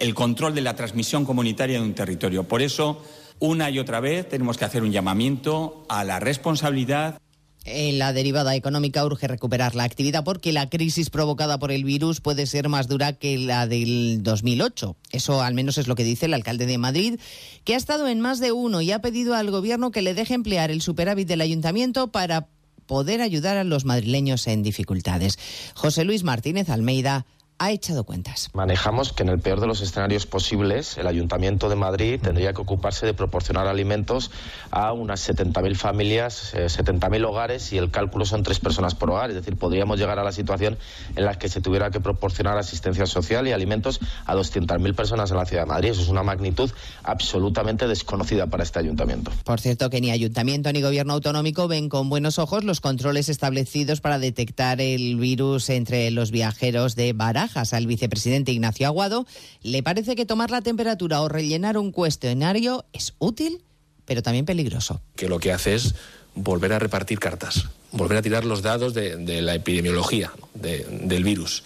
[0.00, 2.44] el- control de la transmisión comunitaria de un territorio.
[2.44, 3.02] Por eso
[3.40, 7.18] Una y otra vez tenemos que hacer un llamamiento a la responsabilidad
[7.64, 12.20] en la derivada económica urge recuperar la actividad porque la crisis provocada por el virus
[12.20, 14.96] puede ser más dura que la del 2008.
[15.12, 17.20] Eso al menos es lo que dice el alcalde de Madrid,
[17.64, 20.34] que ha estado en más de uno y ha pedido al gobierno que le deje
[20.34, 22.48] emplear el superávit del ayuntamiento para
[22.86, 25.38] poder ayudar a los madrileños en dificultades.
[25.74, 27.26] José Luis Martínez Almeida
[27.62, 28.50] ha echado cuentas.
[28.54, 32.60] Manejamos que en el peor de los escenarios posibles, el Ayuntamiento de Madrid tendría que
[32.60, 34.32] ocuparse de proporcionar alimentos
[34.72, 39.30] a unas 70.000 familias, eh, 70.000 hogares y el cálculo son tres personas por hogar.
[39.30, 40.76] Es decir, podríamos llegar a la situación
[41.14, 45.36] en la que se tuviera que proporcionar asistencia social y alimentos a 200.000 personas en
[45.36, 45.90] la ciudad de Madrid.
[45.90, 46.68] Eso es una magnitud
[47.04, 49.30] absolutamente desconocida para este ayuntamiento.
[49.44, 54.00] Por cierto, que ni ayuntamiento ni gobierno autonómico ven con buenos ojos los controles establecidos
[54.00, 57.12] para detectar el virus entre los viajeros de
[57.56, 59.26] Al vicepresidente Ignacio Aguado
[59.62, 63.62] le parece que tomar la temperatura o rellenar un cuestionario es útil,
[64.04, 65.00] pero también peligroso.
[65.16, 65.94] Que lo que hace es
[66.34, 71.24] volver a repartir cartas, volver a tirar los dados de, de la epidemiología de, del
[71.24, 71.62] virus.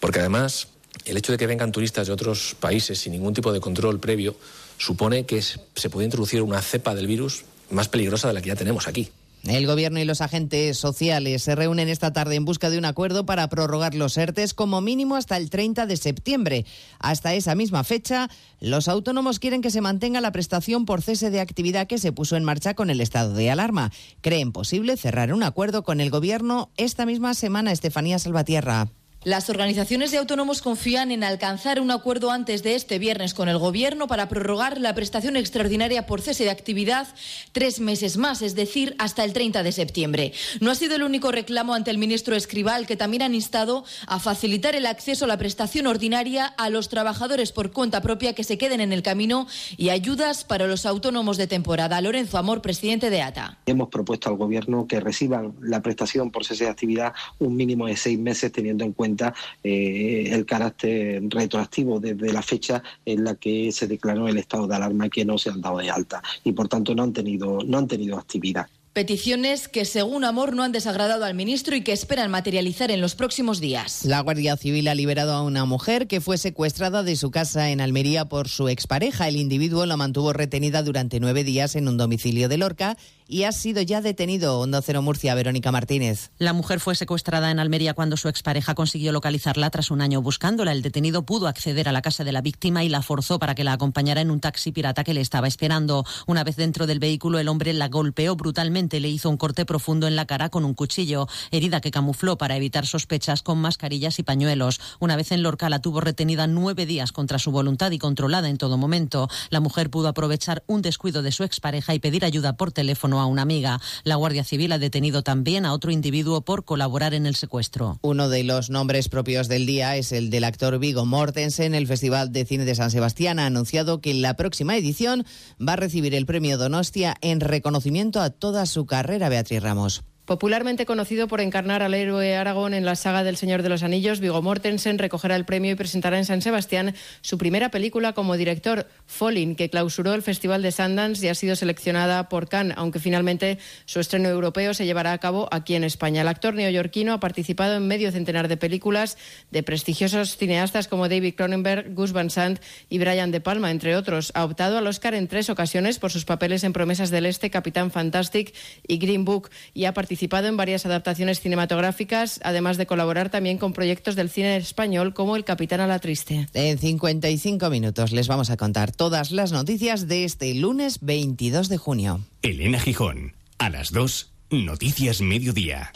[0.00, 0.68] Porque además,
[1.04, 4.36] el hecho de que vengan turistas de otros países sin ningún tipo de control previo
[4.78, 8.56] supone que se puede introducir una cepa del virus más peligrosa de la que ya
[8.56, 9.10] tenemos aquí.
[9.46, 13.24] El Gobierno y los agentes sociales se reúnen esta tarde en busca de un acuerdo
[13.26, 16.66] para prorrogar los ERTES como mínimo hasta el 30 de septiembre.
[16.98, 18.28] Hasta esa misma fecha,
[18.60, 22.36] los autónomos quieren que se mantenga la prestación por cese de actividad que se puso
[22.36, 23.92] en marcha con el estado de alarma.
[24.20, 28.88] Creen posible cerrar un acuerdo con el Gobierno esta misma semana, Estefanía Salvatierra.
[29.26, 33.58] Las organizaciones de autónomos confían en alcanzar un acuerdo antes de este viernes con el
[33.58, 37.08] Gobierno para prorrogar la prestación extraordinaria por cese de actividad
[37.50, 40.32] tres meses más, es decir, hasta el 30 de septiembre.
[40.60, 44.20] No ha sido el único reclamo ante el ministro Escribal, que también han instado a
[44.20, 48.58] facilitar el acceso a la prestación ordinaria a los trabajadores por cuenta propia que se
[48.58, 52.00] queden en el camino y ayudas para los autónomos de temporada.
[52.00, 53.58] Lorenzo Amor, presidente de ATA.
[53.66, 57.96] Hemos propuesto al Gobierno que reciban la prestación por cese de actividad un mínimo de
[57.96, 59.15] seis meses, teniendo en cuenta
[59.62, 64.76] eh, el carácter retroactivo desde la fecha en la que se declaró el estado de
[64.76, 67.58] alarma y que no se han dado de alta y por tanto no han tenido,
[67.64, 68.66] no han tenido actividad.
[68.96, 73.14] Peticiones que, según Amor, no han desagradado al ministro y que esperan materializar en los
[73.14, 74.06] próximos días.
[74.06, 77.82] La Guardia Civil ha liberado a una mujer que fue secuestrada de su casa en
[77.82, 79.28] Almería por su expareja.
[79.28, 82.96] El individuo la mantuvo retenida durante nueve días en un domicilio de Lorca
[83.28, 84.60] y ha sido ya detenido.
[84.60, 86.30] Onda Cero Murcia, Verónica Martínez.
[86.38, 90.72] La mujer fue secuestrada en Almería cuando su expareja consiguió localizarla tras un año buscándola.
[90.72, 93.64] El detenido pudo acceder a la casa de la víctima y la forzó para que
[93.64, 96.04] la acompañara en un taxi pirata que le estaba esperando.
[96.26, 100.06] Una vez dentro del vehículo, el hombre la golpeó brutalmente le hizo un corte profundo
[100.06, 104.22] en la cara con un cuchillo, herida que camufló para evitar sospechas con mascarillas y
[104.22, 104.80] pañuelos.
[105.00, 108.58] Una vez en Lorca la tuvo retenida nueve días contra su voluntad y controlada en
[108.58, 109.28] todo momento.
[109.50, 113.26] La mujer pudo aprovechar un descuido de su expareja y pedir ayuda por teléfono a
[113.26, 113.80] una amiga.
[114.04, 117.98] La Guardia Civil ha detenido también a otro individuo por colaborar en el secuestro.
[118.02, 121.74] Uno de los nombres propios del día es el del actor Vigo Mortensen.
[121.74, 125.24] El Festival de Cine de San Sebastián ha anunciado que en la próxima edición
[125.60, 130.04] va a recibir el premio Donostia en reconocimiento a todas su carrera, Beatriz Ramos.
[130.26, 134.18] Popularmente conocido por encarnar al héroe Aragón en la saga del Señor de los Anillos,
[134.18, 138.88] Vigo Mortensen recogerá el premio y presentará en San Sebastián su primera película como director,
[139.06, 143.58] Falling, que clausuró el Festival de Sundance y ha sido seleccionada por Cannes, aunque finalmente
[143.84, 146.22] su estreno europeo se llevará a cabo aquí en España.
[146.22, 149.18] El actor neoyorquino ha participado en medio centenar de películas
[149.52, 152.58] de prestigiosos cineastas como David Cronenberg, Gus Van Sant
[152.88, 154.32] y Brian De Palma, entre otros.
[154.34, 157.92] Ha optado al Oscar en tres ocasiones por sus papeles en Promesas del Este, Capitán
[157.92, 158.52] Fantastic
[158.88, 163.58] y Green Book y ha participado participado en varias adaptaciones cinematográficas, además de colaborar también
[163.58, 166.48] con proyectos del cine español como El Capitán a la Triste.
[166.54, 171.76] En 55 minutos les vamos a contar todas las noticias de este lunes 22 de
[171.76, 172.20] junio.
[172.40, 175.92] Elena Gijón, a las 2, Noticias Mediodía.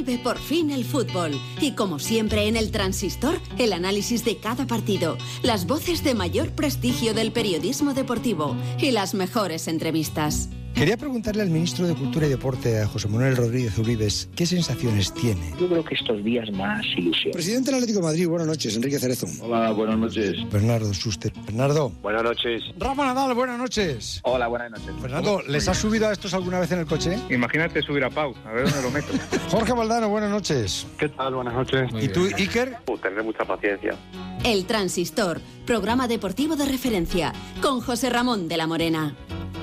[0.00, 1.38] Vuelve por fin el fútbol.
[1.60, 6.52] Y como siempre en el transistor, el análisis de cada partido, las voces de mayor
[6.52, 8.56] prestigio del periodismo deportivo.
[8.78, 10.48] Y las mejores entrevistas.
[10.74, 15.12] Quería preguntarle al ministro de Cultura y Deporte, a José Manuel Rodríguez Uribes, ¿qué sensaciones
[15.12, 15.54] tiene?
[15.60, 17.32] Yo creo que estos días más ilusión.
[17.32, 19.26] Presidente del Atlético de Madrid, buenas noches, Enrique Cerezo.
[19.42, 20.36] Hola, buenas noches.
[20.50, 21.32] Bernardo Suster.
[21.44, 21.90] Bernardo.
[22.02, 22.62] Buenas noches.
[22.78, 24.20] Rafa Nadal, buenas noches.
[24.24, 24.90] Hola, buenas noches.
[25.02, 27.18] Fernando, ¿les has subido a estos alguna vez en el coche?
[27.28, 29.12] Imagínate subir a Pau, a ver dónde lo meto.
[29.50, 30.86] Jorge Valdano, buenas noches.
[30.98, 31.34] ¿Qué tal?
[31.34, 31.90] Buenas noches.
[32.00, 32.78] ¿Y tú, Iker?
[32.86, 33.94] Uh, tendré mucha paciencia.
[34.44, 39.14] El Transistor, programa deportivo de referencia, con José Ramón de la Morena.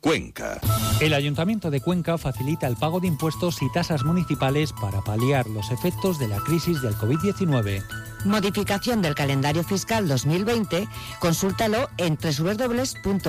[0.00, 0.60] Cuenca.
[1.00, 5.70] El Ayuntamiento de Cuenca facilita el pago de impuestos y tasas municipales para paliar los
[5.70, 7.82] efectos de la crisis del COVID-19.
[8.24, 10.88] Modificación del calendario fiscal 2020,
[11.20, 13.22] consúltalo en www.cuenca.es.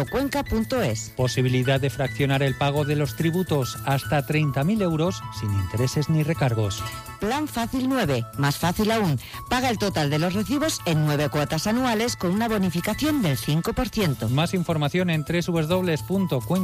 [1.15, 6.83] Posibilidad de fraccionar el pago de los tributos hasta 30.000 euros sin intereses ni recargos.
[7.19, 9.19] Plan Fácil 9, más fácil aún.
[9.49, 14.29] Paga el total de los recibos en nueve cuotas anuales con una bonificación del 5%.
[14.29, 16.58] Más información en www.cuenca.es,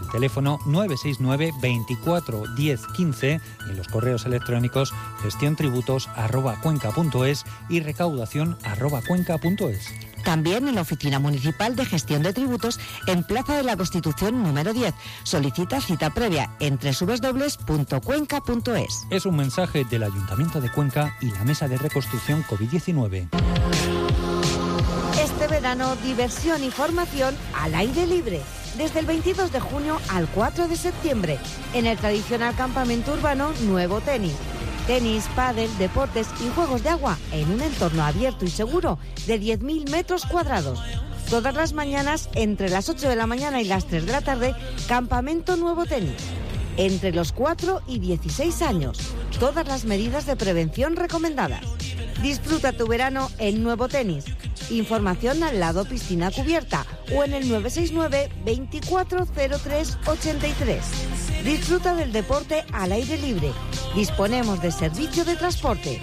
[0.00, 3.40] el teléfono 969 24 10 15
[3.70, 9.88] y los correos electrónicos gestiontributos@cuenca.es y recaudación@cuenca.es.
[10.24, 14.72] También en la Oficina Municipal de Gestión de Tributos en Plaza de la Constitución número
[14.72, 14.94] 10.
[15.24, 19.06] Solicita cita previa en www.cuenca.es.
[19.10, 23.28] Es un mensaje del Ayuntamiento de Cuenca y la Mesa de Reconstrucción COVID-19.
[25.20, 28.40] Este verano, diversión y formación al aire libre.
[28.76, 31.38] Desde el 22 de junio al 4 de septiembre,
[31.74, 34.34] en el tradicional campamento urbano Nuevo Tenis.
[34.86, 39.90] Tenis, pádel, deportes y juegos de agua en un entorno abierto y seguro de 10.000
[39.90, 40.80] metros cuadrados.
[41.28, 44.54] Todas las mañanas, entre las 8 de la mañana y las 3 de la tarde,
[44.88, 46.16] Campamento Nuevo Tenis.
[46.78, 48.98] Entre los 4 y 16 años.
[49.38, 51.60] Todas las medidas de prevención recomendadas.
[52.22, 54.24] Disfruta tu verano en Nuevo Tenis.
[54.70, 60.84] Información al lado piscina cubierta o en el 969 2403 83.
[61.44, 63.50] Disfruta del deporte al aire libre.
[63.96, 66.00] Disponemos de servicio de transporte.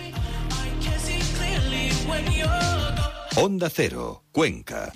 [3.37, 4.91] Onda Cero, Cuenca.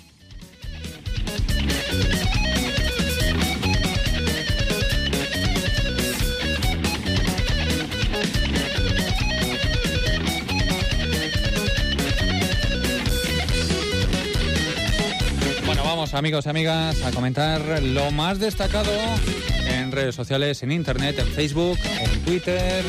[16.14, 18.92] Amigos y amigas a comentar lo más destacado
[19.66, 22.84] en redes sociales, en internet, en Facebook, en Twitter,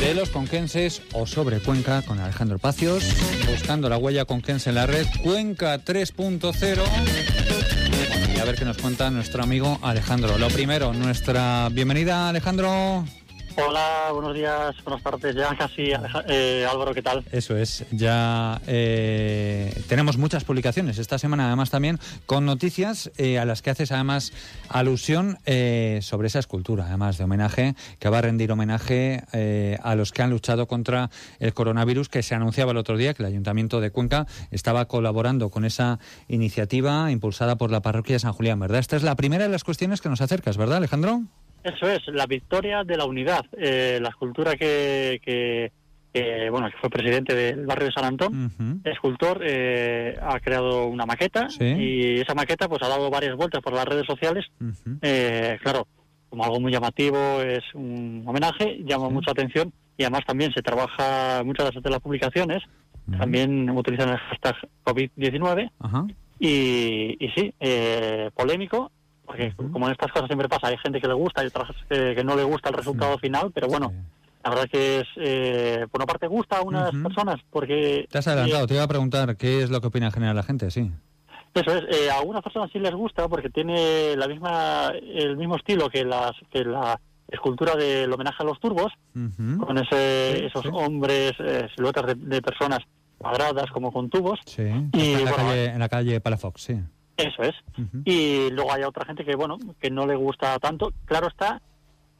[0.00, 3.04] de los conquenses o sobre Cuenca con Alejandro Pacios,
[3.46, 6.76] buscando la huella conquense en la red Cuenca 3.0.
[8.08, 10.38] Bueno, y a ver qué nos cuenta nuestro amigo Alejandro.
[10.38, 13.04] Lo primero, nuestra bienvenida Alejandro.
[13.58, 15.34] Hola, buenos días, buenas tardes.
[15.34, 15.90] Ya casi,
[16.28, 17.24] eh, Álvaro, ¿qué tal?
[17.32, 23.46] Eso es, ya eh, tenemos muchas publicaciones esta semana, además también con noticias eh, a
[23.46, 24.34] las que haces además
[24.68, 29.94] alusión eh, sobre esa escultura, además de homenaje, que va a rendir homenaje eh, a
[29.94, 33.28] los que han luchado contra el coronavirus, que se anunciaba el otro día que el
[33.28, 35.98] Ayuntamiento de Cuenca estaba colaborando con esa
[36.28, 38.80] iniciativa impulsada por la parroquia de San Julián, ¿verdad?
[38.80, 41.22] Esta es la primera de las cuestiones que nos acercas, ¿verdad, Alejandro?
[41.74, 43.44] Eso es, la victoria de la unidad.
[43.58, 45.72] Eh, la escultura que, que,
[46.12, 51.06] que, bueno, que fue presidente del barrio de San Antón, escultor, eh, ha creado una
[51.06, 51.64] maqueta Sí.
[51.64, 54.44] y esa maqueta pues ha dado varias vueltas por las redes sociales.
[55.02, 55.86] Eh, claro,
[56.28, 61.42] como algo muy llamativo, es un homenaje, llama mucha atención y además también se trabaja
[61.44, 62.62] muchas de las publicaciones,
[63.18, 66.04] también utilizan el hashtag COVID-19 Ajá.
[66.38, 68.90] y, y sí, eh, polémico,
[69.26, 72.14] porque como en estas cosas siempre pasa, hay gente que le gusta y otras eh,
[72.16, 73.92] que no le gusta el resultado final, pero bueno,
[74.44, 78.06] la verdad que es, eh, por una parte gusta a unas personas, porque...
[78.08, 80.42] Te has adelantado, te iba a preguntar qué es lo que opina en general la
[80.42, 80.90] gente, sí.
[81.52, 85.56] Eso es, eh, a algunas personas sí les gusta porque tiene la misma, el mismo
[85.56, 91.32] estilo que, las, que la escultura del homenaje a los turbos, con ese, esos hombres,
[91.40, 92.80] eh, siluetas de, de personas
[93.18, 94.38] cuadradas como con tubos.
[94.44, 94.62] Sí.
[94.92, 96.80] Y, en, la bueno, calle, en la calle Palafox, sí.
[97.16, 97.54] Eso es.
[98.04, 100.92] Y luego hay otra gente que, bueno, que no le gusta tanto.
[101.06, 101.60] Claro está,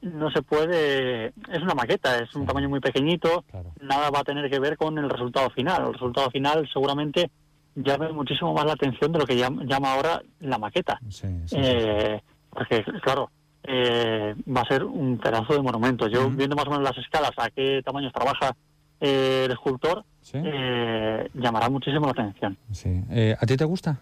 [0.03, 1.26] no se puede...
[1.26, 3.44] Es una maqueta, es un tamaño muy pequeñito.
[3.80, 5.86] Nada va a tener que ver con el resultado final.
[5.86, 7.30] El resultado final seguramente
[7.74, 10.99] llame muchísimo más la atención de lo que llama, llama ahora la maqueta.
[11.53, 13.30] Eh, porque, claro,
[13.64, 16.09] eh, va a ser un pedazo de monumento.
[16.09, 18.57] Yo, viendo más o menos las escalas, a qué tamaños trabaja
[19.01, 22.57] eh, el escultor, eh, llamará muchísimo la atención.
[22.72, 23.03] sí.
[23.11, 23.99] Eh, ¿A ti te gusta?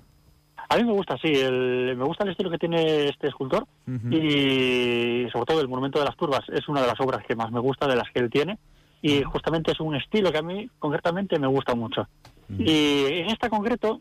[0.68, 5.28] A mí me gusta, sí, el, me gusta el estilo que tiene este escultor y
[5.30, 6.42] sobre todo el Monumento de las Turbas.
[6.48, 8.58] Es una de las obras que más me gusta de las que él tiene
[9.02, 12.08] y justamente es un estilo que a mí concretamente me gusta mucho.
[12.58, 14.00] Y en esta concreto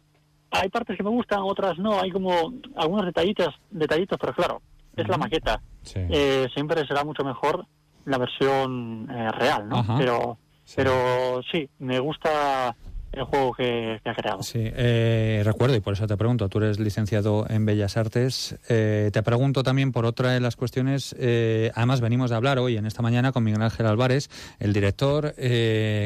[0.52, 4.62] hay partes que me gustan, otras no, hay como algunos detallitos, detallitos pero claro,
[4.96, 5.62] es la maqueta.
[5.96, 7.66] Eh, siempre será mucho mejor
[8.06, 9.86] la versión eh, real, ¿no?
[9.98, 10.38] Pero,
[10.76, 12.76] pero sí, me gusta
[13.14, 14.44] el juego que, ha creado.
[14.44, 18.56] Sí, eh, recuerdo, y por eso te pregunto, tú eres licenciado en Bellas Artes.
[18.70, 22.78] Eh, te pregunto también por otra de las cuestiones, eh, además venimos de hablar hoy,
[22.78, 25.36] en esta mañana, con Miguel Ángel Álvarez, el director,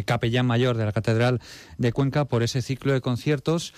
[0.05, 1.39] capellán mayor de la Catedral
[1.77, 3.73] de Cuenca, por ese ciclo de conciertos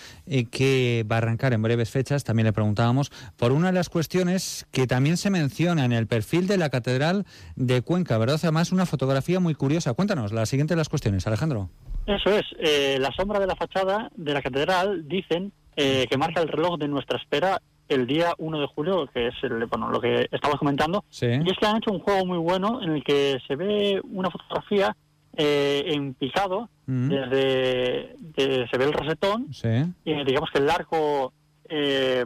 [0.52, 2.24] que va a arrancar en breves fechas.
[2.24, 6.48] También le preguntábamos por una de las cuestiones que también se menciona en el perfil
[6.48, 7.26] de la Catedral
[7.56, 8.40] de Cuenca, ¿verdad?
[8.42, 9.94] Además, una fotografía muy curiosa.
[9.94, 11.70] Cuéntanos la siguiente de las cuestiones, Alejandro.
[12.06, 16.42] Eso es, eh, la sombra de la fachada de la catedral dicen eh, que marca
[16.42, 20.00] el reloj de nuestra espera el día 1 de julio, que es el, bueno, lo
[20.00, 21.04] que estamos comentando.
[21.22, 24.30] Y es que han hecho un juego muy bueno en el que se ve una
[24.30, 24.96] fotografía
[25.36, 27.10] eh, en picado, mm.
[27.10, 29.48] desde, se ve el rosetón,
[30.06, 31.34] y digamos que el arco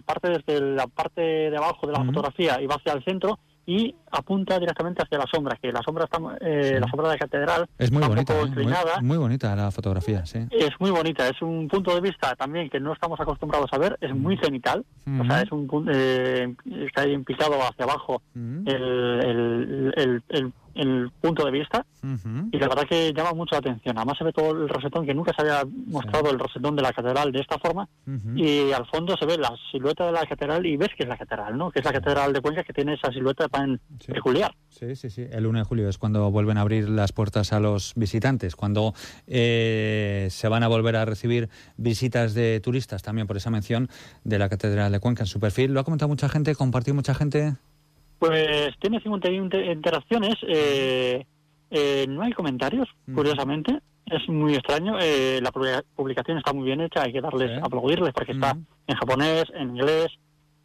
[0.06, 2.08] parte desde la parte de abajo de la mm.
[2.08, 6.06] fotografía y va hacia el centro, y apunta directamente hacia la sombra, que la sombra
[6.06, 9.02] está, eh, la sombra de la catedral es muy bonita, ¿eh?
[9.02, 10.40] muy, bonita la fotografía, sí.
[10.52, 13.98] Es muy bonita, es un punto de vista también que no estamos acostumbrados a ver,
[14.02, 14.86] es muy cenital,
[15.20, 16.54] o sea, es un eh,
[16.88, 20.54] está ahí picado hacia abajo el, el, el el
[21.22, 21.86] punto de vista
[22.52, 23.98] y la verdad que llama mucho la atención.
[23.98, 26.92] Además se ve todo el rosetón, que nunca se había mostrado el rosetón de la
[26.92, 27.88] catedral de esta forma
[28.36, 31.18] y al fondo se ve la silueta de la catedral y ves que es la
[31.18, 31.72] catedral, ¿no?
[31.72, 34.54] Que es la catedral de Cuenca que tiene esa silueta tan peculiar.
[34.70, 35.26] Sí, sí, sí.
[35.32, 38.94] El 1 de julio es cuando vuelven a abrir las puertas a los visitantes, cuando
[39.28, 43.90] eh, se van a volver a recibir visitas de turistas también por esa mención
[44.24, 45.74] de la catedral de Cuenca en su perfil.
[45.74, 47.54] Lo ha comentado mucha gente, compartido mucha gente.
[48.24, 50.36] Pues tiene 51 interacciones.
[50.48, 51.26] Eh,
[51.70, 53.82] eh, no hay comentarios, curiosamente.
[54.06, 54.98] Es muy extraño.
[54.98, 57.02] Eh, la publicación está muy bien hecha.
[57.02, 58.56] Hay que darles, aplaudirles porque está
[58.88, 60.08] en japonés, en inglés,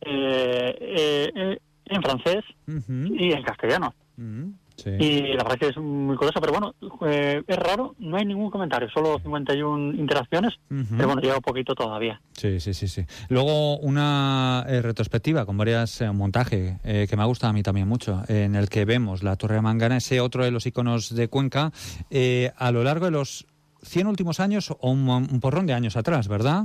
[0.03, 3.93] en francés y en castellano.
[4.87, 6.74] Y la verdad que es muy curioso, pero bueno,
[7.07, 11.74] eh, es raro, no hay ningún comentario, solo 51 interacciones, pero bueno, lleva un poquito
[11.74, 12.20] todavía.
[12.33, 13.05] Sí, sí, sí, sí.
[13.29, 17.89] Luego una eh, retrospectiva con varias eh, montajes que me ha gustado a mí también
[17.89, 21.29] mucho, en el que vemos la Torre de Mangana, ese otro de los iconos de
[21.29, 21.72] Cuenca,
[22.57, 23.47] a lo largo de los
[23.83, 26.64] 100 últimos años o un porrón de años atrás, ¿verdad?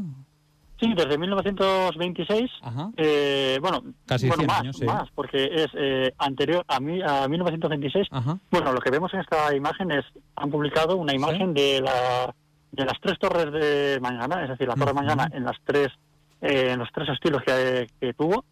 [0.84, 2.52] Sí, desde 1926.
[2.98, 8.10] Eh, bueno, Casi bueno, más, años, más, porque es eh, anterior a, mi, a 1926.
[8.52, 10.04] Bueno, lo que vemos en esta imagen es,
[10.36, 12.36] han publicado una imagen de, la,
[12.72, 15.88] de las tres torres de Mañana, es decir, la torre de Mañana en las tres
[16.42, 18.44] eh, en los tres estilos que, tuvo.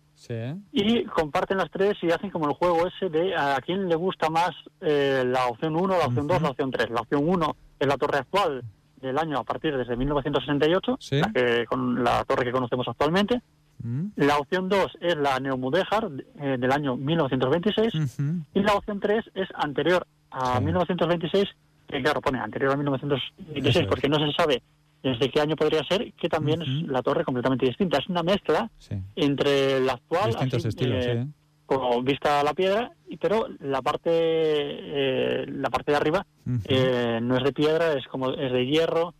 [0.71, 4.29] Y comparten las tres y hacen como el juego ese de a quién le gusta
[4.29, 6.89] más la opción 1, la opción 2, la opción 3.
[6.91, 8.63] La opción 1 es la torre actual
[9.01, 13.41] del año a partir desde 1968, la que, con la torre que conocemos actualmente.
[13.83, 14.07] Mm.
[14.15, 18.19] La opción 2 es la Neomudéjar eh, del año 1926
[18.53, 21.45] y la opción 3 es anterior a 1926,
[21.87, 24.61] que claro, pone anterior a 1926 porque no se sabe
[25.03, 27.97] desde qué año podría ser, que también es la torre completamente distinta.
[27.97, 28.69] Es una mezcla
[29.15, 31.25] entre la actual, eh,
[31.71, 32.91] como vista a la piedra,
[33.21, 36.25] pero la parte eh, la parte de arriba
[36.65, 39.13] eh, no es de piedra, es como es de hierro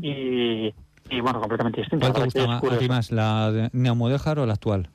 [0.00, 0.72] y,
[1.20, 2.10] bueno, completamente distinta.
[2.10, 4.88] ¿Cuál te gusta a ti más, la neomudéjar o la actual?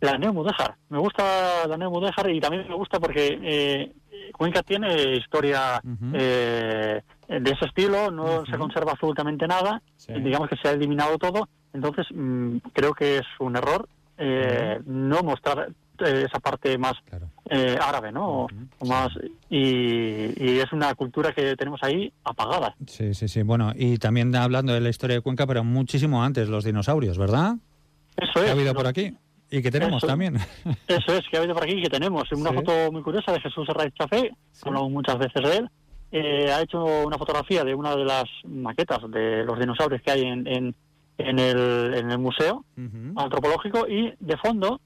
[0.00, 0.76] La neomudéjar.
[0.88, 3.92] Me gusta la neomudéjar y también me gusta porque eh,
[4.32, 5.82] Cuenca tiene historia
[6.14, 11.50] eh, de ese estilo, no se conserva absolutamente nada, digamos que se ha eliminado todo,
[11.74, 13.86] entonces mm, creo que es un error
[14.86, 15.68] no mostrar
[16.00, 16.94] esa parte más
[17.50, 18.46] eh, árabe, ¿no?
[18.86, 19.08] más
[19.50, 22.74] y, es una cultura que tenemos ahí apagada.
[22.86, 23.42] Sí, sí, sí.
[23.42, 27.56] Bueno, y también hablando de la historia de Cuenca, pero muchísimo antes los dinosaurios, ¿verdad?
[28.16, 28.50] Eso es.
[28.50, 29.14] ha habido por aquí?
[29.50, 30.36] Y que tenemos también.
[30.88, 32.30] Eso es, que ha habido por aquí y que tenemos.
[32.32, 34.32] Una foto muy curiosa de Jesús Herraiz Chafé,
[34.62, 35.70] hablamos muchas veces de él.
[36.12, 40.22] Eh, ha hecho una fotografía de una de las maquetas de los dinosaurios que hay
[40.22, 40.74] en, en,
[41.18, 42.64] en, el, en el museo
[43.16, 44.80] antropológico y de fondo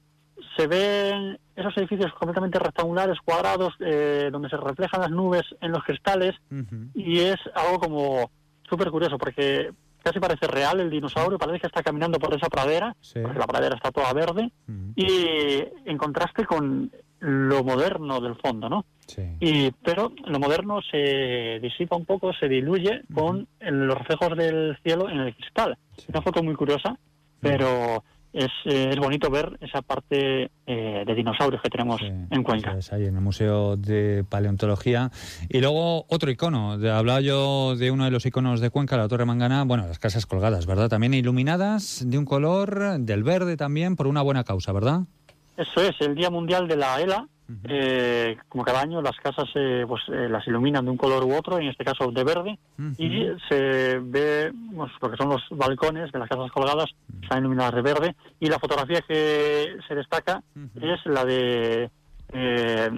[0.57, 5.83] se ven esos edificios completamente rectangulares, cuadrados, eh, donde se reflejan las nubes en los
[5.83, 6.35] cristales
[6.93, 8.31] y es algo como
[8.67, 9.71] súper curioso porque
[10.01, 13.75] casi parece real el dinosaurio, parece que está caminando por esa pradera, porque la pradera
[13.75, 14.51] está toda verde
[14.95, 18.85] y en contraste con lo moderno del fondo, ¿no?
[19.39, 25.09] Y, pero lo moderno se disipa un poco, se diluye con los reflejos del cielo
[25.09, 25.77] en el cristal.
[25.97, 26.97] Es una foto muy curiosa,
[27.39, 28.03] pero
[28.33, 32.77] es, eh, es bonito ver esa parte eh, de dinosaurios que tenemos en Cuenca.
[32.77, 35.11] Es ahí en el Museo de Paleontología.
[35.49, 36.73] Y luego otro icono.
[36.73, 39.63] hablaba yo de uno de los iconos de Cuenca, la Torre Mangana.
[39.63, 40.89] Bueno, las casas colgadas, ¿verdad?
[40.89, 45.01] También iluminadas de un color del verde también, por una buena causa, ¿verdad?
[45.57, 47.27] Eso es, el Día Mundial de la ELA.
[47.63, 51.35] Eh, como cada año, las casas eh, pues eh, las iluminan de un color u
[51.35, 52.59] otro, en este caso de verde,
[52.97, 56.89] y se ve pues, lo que son los balcones de las casas colgadas,
[57.21, 60.43] están iluminadas de verde, y la fotografía que se destaca
[60.75, 61.89] es la de...
[62.33, 62.89] eh,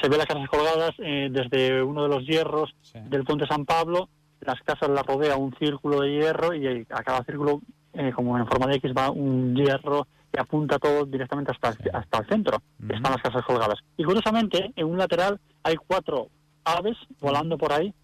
[0.00, 2.74] se ve las casas colgadas eh, desde uno de los hierros
[3.08, 4.08] del puente San Pablo,
[4.40, 7.62] las casas la rodea un círculo de hierro y a cada círculo,
[7.94, 12.18] eh, como en forma de X, va un hierro que apunta todo directamente hasta, hasta
[12.18, 12.58] el centro.
[12.82, 13.78] Están las casas colgadas.
[13.96, 16.28] Y curiosamente, en un lateral hay cuatro
[16.64, 17.94] aves volando por ahí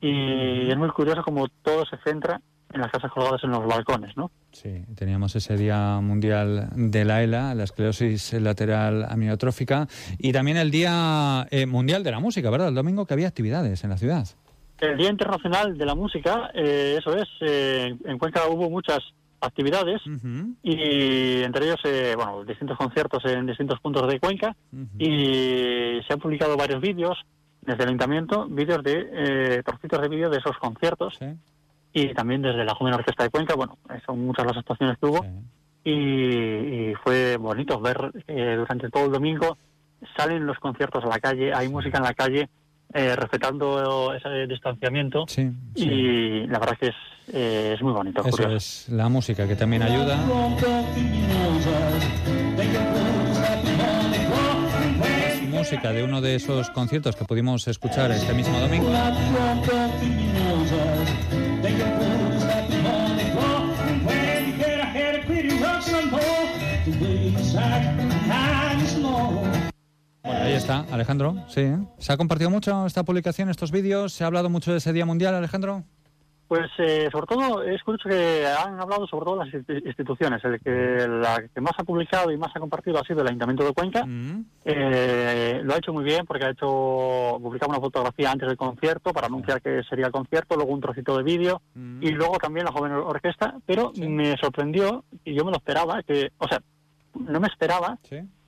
[0.00, 2.40] y es muy curioso como todo se centra
[2.72, 4.30] en las casas colgadas en los balcones, ¿no?
[4.50, 9.86] Sí, teníamos ese Día Mundial de la ELA, la esclerosis lateral amiotrófica,
[10.18, 12.68] y también el Día eh, Mundial de la Música, ¿verdad?
[12.68, 14.26] El domingo que había actividades en la ciudad.
[14.80, 19.00] El Día Internacional de la Música, eh, eso es, eh, en Cuenca hubo muchas
[19.46, 20.02] actividades
[20.62, 24.54] y entre ellos, eh, bueno, distintos conciertos en distintos puntos de Cuenca
[24.98, 27.18] y se han publicado varios vídeos
[27.62, 31.18] desde el ayuntamiento, vídeos de, eh, trocitos de vídeo de esos conciertos
[31.92, 35.24] y también desde la Joven Orquesta de Cuenca, bueno, son muchas las actuaciones que hubo
[35.82, 39.56] y, y fue bonito ver eh, durante todo el domingo
[40.16, 42.48] salen los conciertos a la calle, hay música en la calle,
[42.92, 45.26] eh, respetando ese distanciamiento
[45.74, 46.94] y la verdad que es,
[47.32, 48.20] eh, es muy bonito.
[48.20, 48.56] Eso curioso.
[48.56, 50.18] es la música que también ayuda.
[55.28, 58.88] Es música de uno de esos conciertos que pudimos escuchar este mismo domingo.
[70.26, 71.36] Bueno, ahí está, Alejandro.
[71.48, 71.60] Sí.
[71.60, 71.78] ¿eh?
[71.98, 74.12] ¿Se ha compartido mucho esta publicación, estos vídeos?
[74.12, 75.84] ¿Se ha hablado mucho de ese Día Mundial, Alejandro?
[76.48, 80.44] Pues eh, sobre todo he escuchado que han hablado sobre todo las insti- instituciones.
[80.44, 83.64] El que la que más ha publicado y más ha compartido ha sido el Ayuntamiento
[83.64, 84.04] de Cuenca.
[84.64, 89.12] Eh, lo ha hecho muy bien porque ha hecho publicado una fotografía antes del concierto
[89.12, 91.62] para anunciar que sería el concierto, luego un trocito de vídeo
[92.00, 93.54] y luego también la joven orquesta.
[93.66, 96.60] Pero me sorprendió y yo me lo esperaba que, o sea,
[97.28, 97.98] no me esperaba.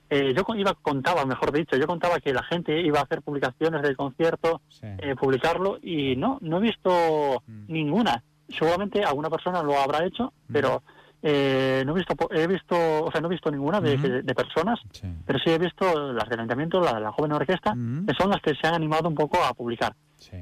[0.09, 3.81] Eh, yo iba contaba, mejor dicho, yo contaba que la gente iba a hacer publicaciones
[3.83, 8.23] del concierto, eh, publicarlo y no, no he visto ninguna.
[8.47, 10.81] Seguramente alguna persona lo habrá hecho, pero
[11.21, 14.79] eh, no he visto, he visto, o sea, no he visto ninguna de, de personas,
[15.25, 17.73] pero sí he visto las del ayuntamiento, la, la joven orquesta,
[18.07, 19.93] que son las que se han animado un poco a publicar.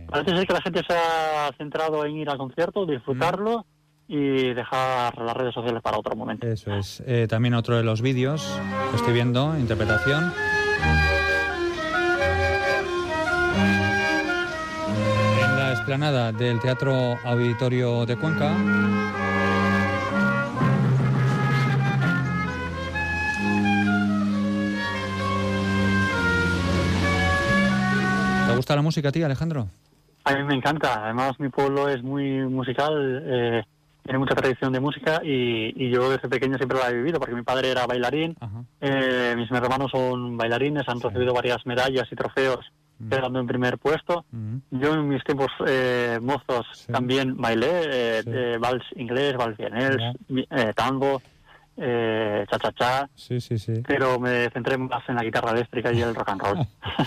[0.09, 3.65] Parece ser que la gente se ha centrado en ir al concierto, disfrutarlo
[4.07, 6.47] y dejar las redes sociales para otro momento.
[6.47, 7.03] Eso es.
[7.05, 8.59] Eh, también otro de los vídeos
[8.91, 10.31] que estoy viendo, interpretación.
[15.43, 18.55] En la explanada del Teatro Auditorio de Cuenca.
[28.47, 29.67] ¿Te gusta la música a ti, Alejandro?
[30.23, 31.03] A mí me encanta.
[31.03, 33.63] Además, mi pueblo es muy musical, eh,
[34.07, 37.35] tiene mucha tradición de música y, y yo desde pequeño siempre la he vivido porque
[37.35, 38.35] mi padre era bailarín,
[38.81, 42.65] eh, mis hermanos son bailarines, han recibido varias medallas y trofeos
[43.09, 44.25] quedando en primer puesto.
[44.71, 49.97] Yo en mis tiempos eh, mozos también bailé eh, eh, vals inglés, vals vienés,
[50.29, 50.47] mi-
[51.77, 53.81] eh, tango, eh, cha-cha-cha, Sí, sí, sí.
[53.85, 56.57] pero me centré más en la guitarra eléctrica y el rock and roll.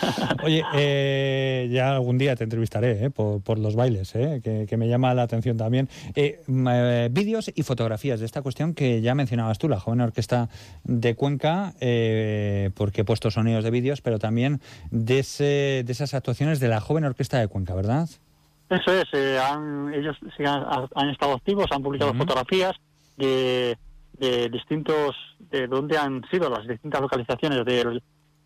[0.45, 4.77] Oye, eh, ya algún día te entrevistaré eh, por, por los bailes, eh, que, que
[4.77, 5.89] me llama la atención también.
[6.15, 10.49] Eh, mm, vídeos y fotografías de esta cuestión que ya mencionabas tú, la joven orquesta
[10.85, 14.61] de Cuenca, eh, porque he puesto sonidos de vídeos, pero también
[14.91, 18.09] de, ese, de esas actuaciones de la joven orquesta de Cuenca, ¿verdad?
[18.69, 19.09] Eso es,
[19.41, 20.65] han, ellos sí han,
[20.95, 22.77] han estado activos, han publicado fotografías
[23.17, 23.77] de,
[24.21, 25.17] de distintos,
[25.51, 28.03] de dónde han sido las distintas localizaciones del-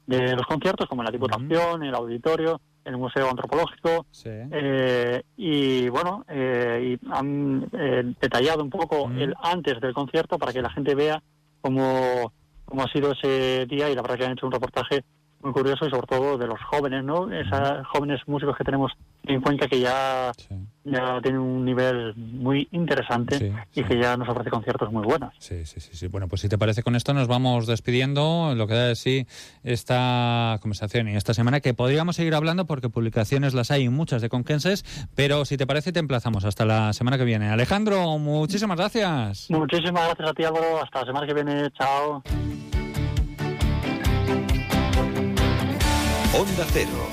[0.07, 4.07] de los conciertos, como la Diputación, el Auditorio, el Museo Antropológico,
[4.53, 10.53] eh, y bueno, eh, y han eh, detallado un poco el antes del concierto para
[10.53, 11.23] que la gente vea
[11.63, 12.33] cómo,
[12.67, 15.03] cómo ha sido ese día y la verdad que han hecho un reportaje
[15.45, 17.31] muy curioso y sobre todo de los jóvenes, ¿no?
[17.31, 18.93] Esos jóvenes músicos que tenemos
[19.27, 20.33] en Cuenca que ya,
[20.85, 25.35] ya tienen un nivel muy interesante y que ya nos ofrece conciertos muy buenos.
[25.39, 26.09] Sí, sí, sí, sí.
[26.09, 28.55] Bueno, pues si te parece con esto nos vamos despidiendo.
[28.55, 29.27] Lo que da de sí
[29.63, 34.29] esta conversación y esta semana que podríamos seguir hablando porque publicaciones las hay muchas de
[34.29, 34.85] conquenses,
[35.15, 37.51] pero si te parece te emplazamos hasta la semana que viene.
[37.51, 39.51] Alejandro, muchísimas gracias.
[39.51, 42.23] Muchísimas gracias a ti Álvaro, hasta la semana que viene, chao.
[46.37, 47.09] Onda Cero,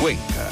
[0.00, 0.48] Cuenca.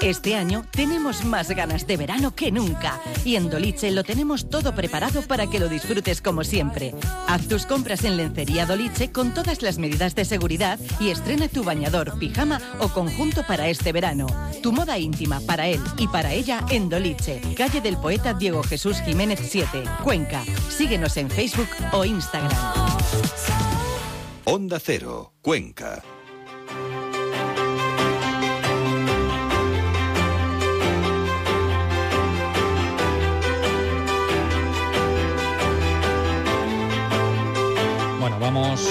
[0.00, 4.74] Este año tenemos más ganas de verano que nunca y en Doliche lo tenemos todo
[4.74, 6.94] preparado para que lo disfrutes como siempre.
[7.28, 11.64] Haz tus compras en Lencería Doliche con todas las medidas de seguridad y estrena tu
[11.64, 14.26] bañador, pijama o conjunto para este verano.
[14.62, 19.02] Tu moda íntima para él y para ella en Doliche, calle del poeta Diego Jesús
[19.02, 20.42] Jiménez 7, Cuenca.
[20.70, 22.56] Síguenos en Facebook o Instagram.
[24.52, 26.02] Onda Cero, Cuenca.
[38.18, 38.84] Bueno, vamos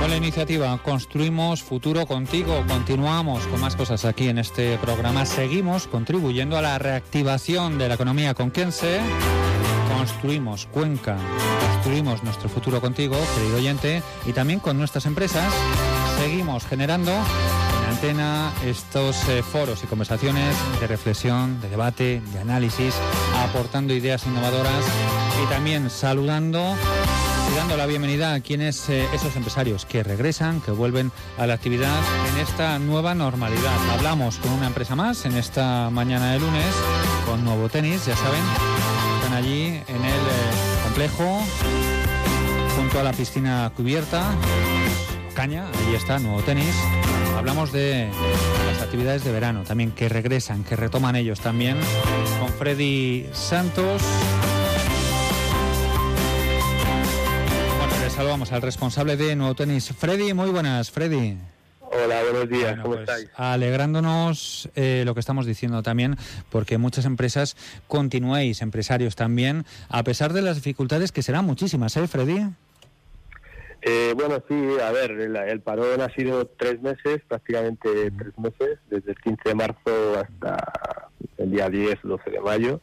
[0.00, 2.64] con la iniciativa Construimos Futuro Contigo.
[2.66, 5.24] Continuamos con más cosas aquí en este programa.
[5.24, 8.98] Seguimos contribuyendo a la reactivación de la economía conquense.
[9.98, 11.16] Construimos Cuenca,
[11.60, 15.52] construimos nuestro futuro contigo, querido oyente, y también con nuestras empresas.
[16.20, 22.94] Seguimos generando en antena estos eh, foros y conversaciones de reflexión, de debate, de análisis,
[23.44, 24.84] aportando ideas innovadoras
[25.42, 26.76] y también saludando
[27.50, 31.54] y dando la bienvenida a quienes eh, esos empresarios que regresan, que vuelven a la
[31.54, 31.98] actividad
[32.32, 33.76] en esta nueva normalidad.
[33.92, 36.72] Hablamos con una empresa más en esta mañana de lunes
[37.26, 38.40] con Nuevo Tenis, ya saben,
[39.38, 41.40] allí en el eh, complejo
[42.76, 44.34] junto a la piscina cubierta.
[45.32, 46.74] Caña, ahí está, Nuevo Tenis.
[47.36, 48.10] Hablamos de
[48.66, 51.76] las actividades de verano también que regresan, que retoman ellos también
[52.40, 54.02] con Freddy Santos.
[57.78, 59.94] Bueno, le saludamos al responsable de Nuevo Tenis.
[59.96, 61.36] Freddy, muy buenas, Freddy.
[61.90, 63.30] Hola, buenos días, Bueno, ¿cómo pues, estáis?
[63.34, 66.16] Alegrándonos eh, lo que estamos diciendo también,
[66.50, 72.06] porque muchas empresas continuéis, empresarios también, a pesar de las dificultades que serán muchísimas, ¿eh,
[72.06, 72.46] Freddy?
[73.82, 78.78] Eh, bueno, sí, a ver, el, el parón ha sido tres meses, prácticamente tres meses,
[78.90, 81.08] desde el 15 de marzo hasta
[81.38, 82.80] el día 10, 12 de mayo.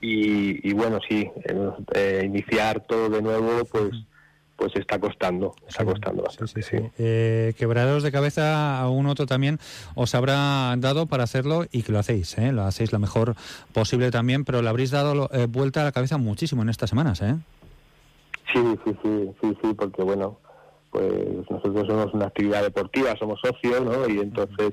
[0.00, 3.92] Y, y bueno, sí, eh, eh, iniciar todo de nuevo, pues
[4.56, 6.76] pues está costando, está costando bastante, sí.
[6.98, 9.58] Eh, quebraderos de cabeza a un otro también
[9.94, 12.52] os habrá dado para hacerlo y que lo hacéis, ¿eh?
[12.52, 13.34] lo hacéis lo mejor
[13.72, 17.20] posible también, pero le habréis dado eh, vuelta a la cabeza muchísimo en estas semanas,
[17.20, 17.36] ¿eh?
[18.52, 20.38] Sí, sí, sí, sí, sí, porque bueno,
[20.90, 24.08] pues nosotros somos una actividad deportiva, somos socios, ¿no?
[24.08, 24.72] Y entonces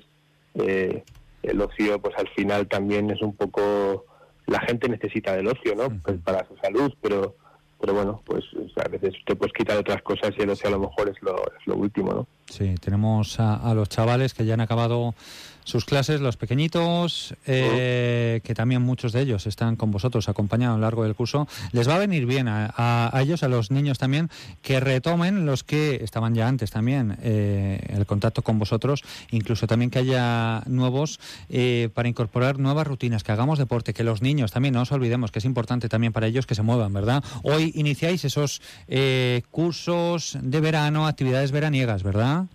[0.55, 1.03] eh,
[1.41, 4.05] el ocio, pues al final también es un poco,
[4.45, 5.89] la gente necesita del ocio, ¿no?
[6.03, 7.35] Pues para su salud, pero
[7.83, 8.45] pero bueno, pues
[8.77, 11.35] a veces te puedes quitar otras cosas y el ocio a lo mejor es lo,
[11.35, 12.27] es lo último, ¿no?
[12.49, 15.15] Sí, tenemos a, a los chavales que ya han acabado
[15.63, 20.77] sus clases, los pequeñitos, eh, que también muchos de ellos están con vosotros acompañados a
[20.77, 21.47] lo largo del curso.
[21.71, 24.29] Les va a venir bien a, a- ellos, a los niños también,
[24.61, 29.01] que retomen los que estaban ya antes también eh, el contacto con vosotros,
[29.31, 34.21] incluso también que haya nuevos eh, para incorporar nuevas rutinas, que hagamos deporte, que los
[34.21, 37.23] niños también, no nos olvidemos que es importante también para ellos que se muevan, ¿verdad?
[37.43, 42.45] Hoy iniciáis esos eh, cursos de verano, actividades veraniegas, ¿verdad?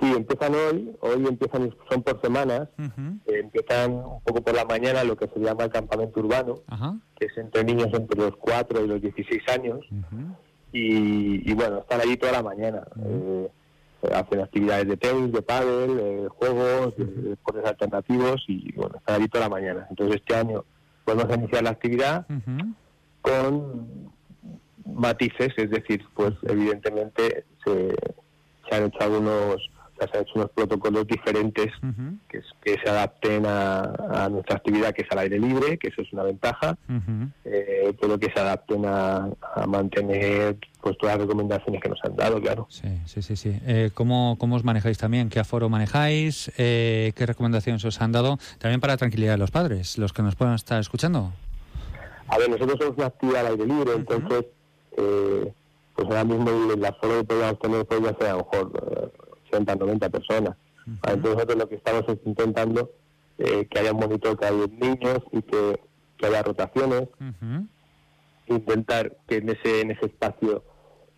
[0.00, 5.04] Sí, empiezan hoy, hoy empiezan, son por semanas, eh, empiezan un poco por la mañana
[5.04, 6.54] lo que se llama el campamento urbano,
[7.18, 9.80] que es entre niños entre los 4 y los 16 años,
[10.72, 12.82] y, y bueno, están allí toda la mañana.
[13.04, 13.48] Eh,
[14.02, 19.16] eh, hacen actividades de tenis, de pádel, eh, juegos, de deportes alternativos y bueno, están
[19.16, 19.86] allí toda la mañana.
[19.90, 20.64] Entonces este año
[21.04, 22.26] podemos iniciar la actividad
[23.20, 24.10] con
[24.86, 27.94] matices, es decir, pues evidentemente se,
[28.68, 29.70] se han hecho algunos,
[30.00, 31.66] o sea, se han hecho unos protocolos diferentes
[32.28, 33.82] que, es- que se adapten a,
[34.24, 36.76] a nuestra actividad, que es al aire libre, que eso es una ventaja,
[37.44, 42.16] eh, pero que se adapten a, a mantener pues todas las recomendaciones que nos han
[42.16, 42.66] dado, claro.
[42.70, 43.36] Sí, sí, sí.
[43.36, 43.60] sí.
[43.66, 45.28] Eh, ¿cómo, ¿Cómo os manejáis también?
[45.28, 46.50] ¿Qué aforo manejáis?
[46.56, 48.38] Eh, ¿Qué recomendaciones os han dado?
[48.58, 51.32] También para tranquilidad de los padres, los que nos puedan estar escuchando.
[52.28, 54.46] A ver, nosotros somos una actividad al aire libre, entonces,
[54.96, 55.52] eh,
[55.94, 59.08] pues ahora mismo el, aforo que podríamos tener podría ser a lo mejor eh,
[59.52, 60.56] 80, 90 personas.
[60.86, 62.90] Entonces nosotros lo que estamos es intentando
[63.38, 65.80] eh, que haya un monitor que haya niños y que,
[66.16, 67.08] que haya rotaciones,
[68.46, 70.64] intentar que en ese, en ese espacio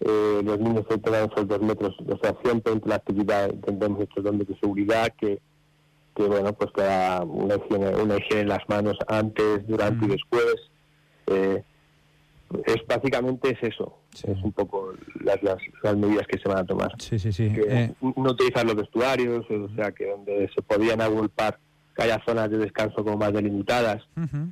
[0.00, 4.00] eh, los niños se tengan esos dos metros, o sea, siempre entre la actividad intentemos
[4.00, 5.40] estos metros de seguridad, que,
[6.14, 10.08] que bueno, pues que haya una higiene, una higiene en las manos antes, durante y
[10.08, 10.56] después.
[11.28, 11.62] Eh,
[12.66, 14.92] es básicamente es eso, es un poco
[15.24, 16.92] las, las, las medidas que se van a tomar.
[16.98, 17.50] Sí, sí, sí.
[17.52, 21.58] Que Eh, no utilizar los vestuarios, o sea, que donde se podían agolpar,
[21.96, 24.02] que haya zonas de descanso como más delimitadas,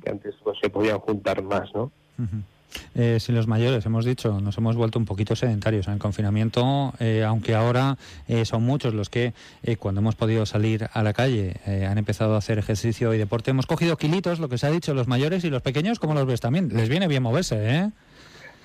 [0.03, 1.91] que antes pues, se podían juntar más, ¿no?
[2.95, 6.93] Eh, si los mayores, hemos dicho, nos hemos vuelto un poquito sedentarios en el confinamiento,
[6.99, 7.97] eh, aunque ahora
[8.27, 9.33] eh, son muchos los que
[9.79, 11.55] cuando hemos podido salir a la calle
[11.87, 13.51] han empezado a hacer ejercicio y deporte.
[13.51, 16.25] Hemos cogido kilitos, lo que se ha dicho, los mayores y los pequeños, ¿cómo los
[16.25, 16.69] ves también?
[16.73, 17.91] Les viene bien moverse, ¿eh?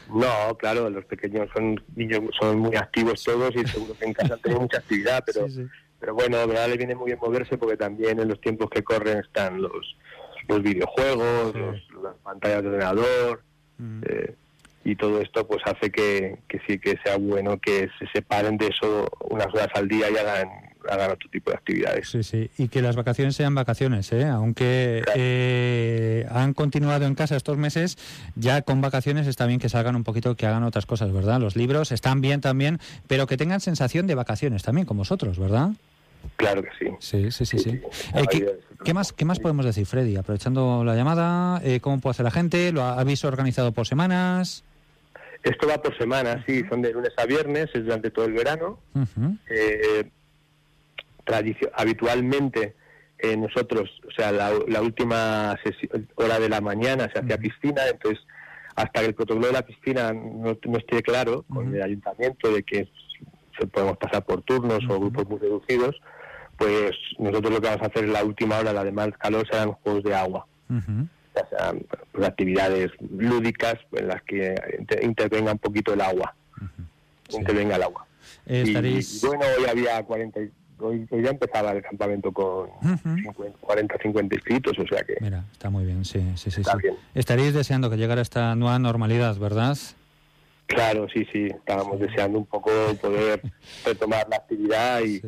[0.09, 4.35] No, claro, los pequeños son niños, son muy activos todos y seguro que en casa
[4.35, 5.47] han tenido mucha actividad, pero,
[5.99, 9.19] pero bueno, verdad le viene muy bien moverse porque también en los tiempos que corren
[9.19, 9.97] están los,
[10.49, 11.55] los videojuegos,
[12.03, 13.43] las pantallas de ordenador,
[13.79, 14.35] eh,
[14.85, 18.69] y todo esto pues hace que, que, sí que sea bueno que se separen de
[18.69, 20.49] eso unas horas al día y hagan,
[20.89, 22.09] hagan otro tipo de actividades.
[22.09, 24.27] Sí, sí, y que las vacaciones sean vacaciones, ¿eh?
[24.27, 27.99] aunque eh, han continuado en casa estos meses,
[28.37, 31.41] ya con vacaciones está bien que salgan un poquito, que hagan otras cosas, ¿verdad?
[31.41, 35.71] Los libros están bien también, pero que tengan sensación de vacaciones también, con vosotros, ¿verdad?
[36.37, 36.91] Claro que sí.
[36.99, 37.59] Sí, sí, sí.
[37.59, 37.81] sí.
[38.15, 40.17] Eh, ¿qué, más, ¿Qué más podemos decir, Freddy?
[40.17, 42.73] Aprovechando la llamada, eh, ¿cómo puede hacer la gente?
[42.73, 44.65] ¿Lo habéis organizado por semanas?
[45.43, 48.81] Esto va por semanas, sí, son de lunes a viernes, es durante todo el verano.
[49.49, 50.11] Eh,
[51.75, 52.75] habitualmente
[53.37, 55.57] nosotros, o sea, la, última
[56.17, 58.25] hora de la mañana se hacía piscina, entonces
[58.77, 62.63] hasta que el protocolo de la piscina no, no esté claro con el ayuntamiento de
[62.63, 62.89] que
[63.59, 65.97] se podemos pasar por turnos o grupos muy reducidos,
[66.57, 69.47] pues nosotros lo que vamos a hacer en la última hora, la de más calor,
[69.51, 70.47] serán juegos de agua.
[70.69, 71.75] O sea,
[72.13, 74.55] pues, actividades lúdicas en las que
[75.03, 76.35] intervenga un poquito el agua.
[77.31, 78.07] Intervenga el agua.
[78.47, 80.41] Y, bueno, hoy había 40,
[80.79, 82.69] hoy, ya empezaba el campamento con
[83.61, 85.17] 40, 50 inscritos, o sea que...
[85.21, 86.63] Mira, está muy bien, sí, sí, sí.
[87.15, 89.77] Estaréis deseando que llegara esta nueva normalidad, ¿verdad?
[90.67, 93.41] Claro, sí, sí, estábamos deseando un poco poder
[93.85, 95.21] retomar la actividad y,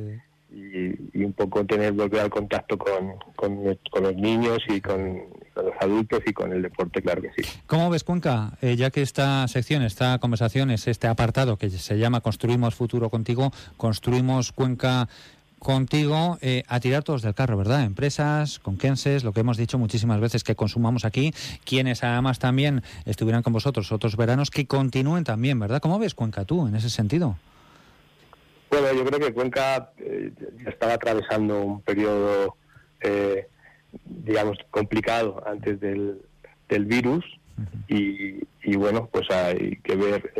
[0.51, 3.65] y, un poco tener volver al contacto con, con,
[4.03, 5.23] los niños y con,
[5.55, 7.49] los adultos y con el deporte, claro que sí.
[7.67, 8.53] ¿Cómo ves, Cuenca?
[8.63, 13.11] Eh, ya que esta sección, esta conversación es este apartado que se llama Construimos Futuro
[13.11, 15.09] Contigo, construimos Cuenca
[15.59, 17.83] contigo eh, a tirar todos del carro, ¿verdad?
[17.83, 21.35] Empresas, conquenses, lo que hemos dicho muchísimas veces que consumamos aquí,
[21.65, 25.81] quienes además también estuvieran con vosotros otros veranos, que continúen también, ¿verdad?
[25.81, 27.37] ¿Cómo ves Cuenca tú en ese sentido?
[28.81, 30.33] Bueno, yo creo que Cuenca eh,
[30.67, 32.57] estaba atravesando un periodo,
[33.01, 33.49] eh,
[34.05, 36.23] digamos, complicado antes del,
[36.69, 37.25] del virus.
[37.89, 40.33] Y, y, bueno, pues hay que ver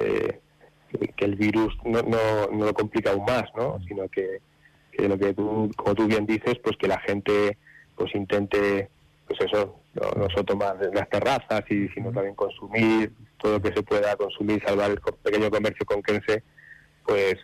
[1.17, 3.81] que el virus no, no, no, lo complica aún más, ¿no?
[3.89, 4.41] Sino que
[4.99, 7.57] que lo que tú, como tú bien dices, pues que la gente
[7.95, 8.91] pues intente,
[9.27, 13.83] pues eso, no, solo tomar las terrazas, y, sino también consumir todo lo que se
[13.83, 16.43] pueda consumir, salvar el pequeño comercio conquense,
[17.07, 17.37] pues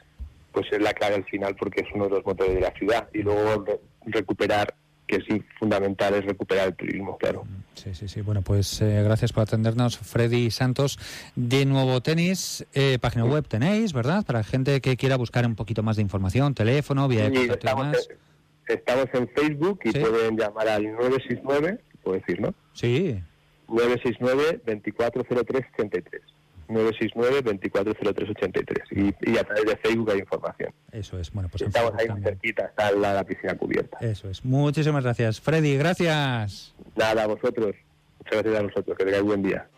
[0.55, 3.09] pues es la clave al final porque es uno de los motores de la ciudad
[3.13, 3.65] y luego
[4.07, 4.75] recuperar
[5.07, 5.25] que es
[5.59, 7.45] fundamental es recuperar el turismo, claro.
[7.75, 8.23] Sí, sí, sí.
[8.23, 10.99] Bueno, pues eh, gracias por atendernos, Freddy Santos.
[11.35, 14.25] De Nuevo Tenis, eh, página web tenéis, ¿verdad?
[14.25, 18.09] Para gente que quiera buscar un poquito más de información, teléfono, vía de estamos,
[18.67, 22.55] estamos en Facebook y pueden llamar al 969, puedo decir, ¿no?
[22.73, 23.21] Sí.
[23.69, 26.34] 969 240383
[26.69, 30.73] 969-240383 y, y a través de Facebook hay información.
[30.93, 33.99] Eso es, bueno, pues estamos ahí muy cerquita, está la, la, piscina cubierta.
[34.01, 35.41] Eso es, muchísimas gracias.
[35.41, 36.75] Freddy, gracias.
[36.97, 37.75] Nada, a vosotros.
[38.19, 39.69] Muchas gracias a vosotros, que tengáis buen día.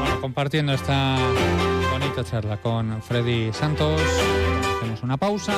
[0.00, 1.16] Bueno, compartiendo esta
[1.92, 4.00] bonita charla con Freddy Santos,
[4.76, 5.54] hacemos una pausa.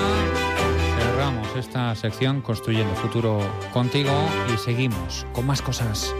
[0.99, 3.41] Cerramos esta sección Construyendo Futuro
[3.73, 4.13] contigo
[4.53, 6.15] y seguimos con más cosas.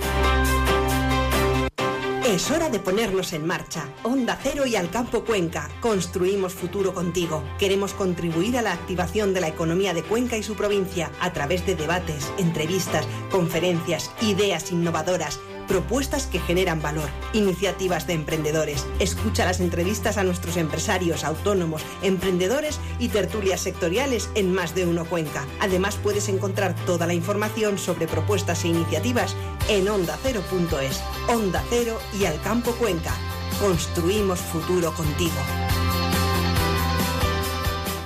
[2.33, 3.91] Es hora de ponernos en marcha.
[4.05, 5.69] Onda Cero y Alcampo Cuenca.
[5.83, 7.45] Construimos futuro contigo.
[7.59, 11.67] Queremos contribuir a la activación de la economía de Cuenca y su provincia a través
[11.67, 18.87] de debates, entrevistas, conferencias, ideas innovadoras propuestas que generan valor, iniciativas de emprendedores.
[18.99, 25.05] Escucha las entrevistas a nuestros empresarios, autónomos, emprendedores y tertulias sectoriales en Más de Uno
[25.05, 25.47] Cuenca.
[25.61, 29.37] Además puedes encontrar toda la información sobre propuestas e iniciativas
[29.69, 31.03] en ondacero.es.
[31.29, 33.15] Onda Cero y Al Campo Cuenca.
[33.61, 35.37] Construimos futuro contigo.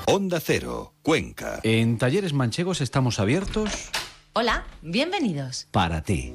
[0.07, 1.61] Onda Cero, Cuenca.
[1.63, 3.91] En Talleres Manchegos estamos abiertos.
[4.35, 5.67] Hola, bienvenidos.
[5.73, 6.35] Para ti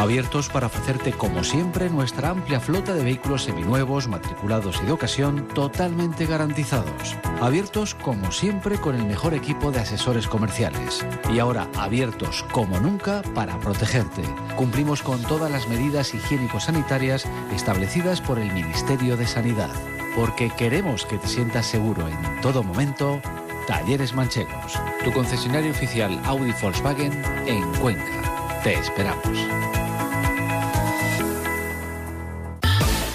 [0.00, 5.46] abiertos para ofrecerte como siempre nuestra amplia flota de vehículos seminuevos, matriculados y de ocasión
[5.48, 7.16] totalmente garantizados.
[7.40, 11.04] Abiertos como siempre con el mejor equipo de asesores comerciales.
[11.30, 14.22] Y ahora abiertos como nunca para protegerte.
[14.56, 19.70] Cumplimos con todas las medidas higiénico-sanitarias establecidas por el Ministerio de Sanidad.
[20.16, 23.20] Porque queremos que te sientas seguro en todo momento.
[23.66, 28.60] Talleres Manchegos, tu concesionario oficial Audi Volkswagen en Cuenca.
[28.64, 29.79] Te esperamos.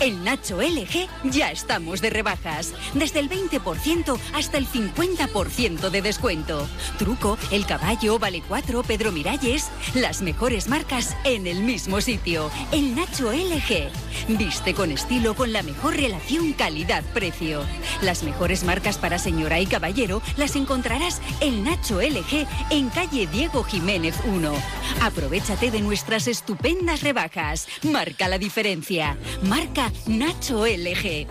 [0.06, 2.74] En Nacho LG ya estamos de rebajas.
[2.94, 6.68] Desde el 20% hasta el 50% de descuento.
[7.00, 9.72] Truco, El Caballo, Vale 4, Pedro Miralles.
[9.96, 12.52] Las mejores marcas en el mismo sitio.
[12.72, 13.90] El Nacho LG.
[14.38, 17.64] Viste con estilo con la mejor relación calidad-precio.
[18.04, 23.64] Las mejores marcas para señora y caballero las encontrarás en Nacho LG en calle Diego
[23.64, 24.54] Jiménez 1.
[25.02, 27.68] Aprovechate de nuestras estupendas rebajas.
[27.82, 29.18] Marca la diferencia.
[29.42, 31.28] Marca Nacho LG.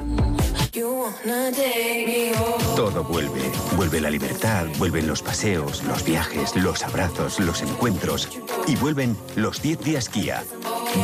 [2.74, 3.42] Todo vuelve.
[3.76, 8.28] Vuelve la libertad, vuelven los paseos, los viajes, los abrazos, los encuentros.
[8.66, 10.42] Y vuelven los 10 días Kia.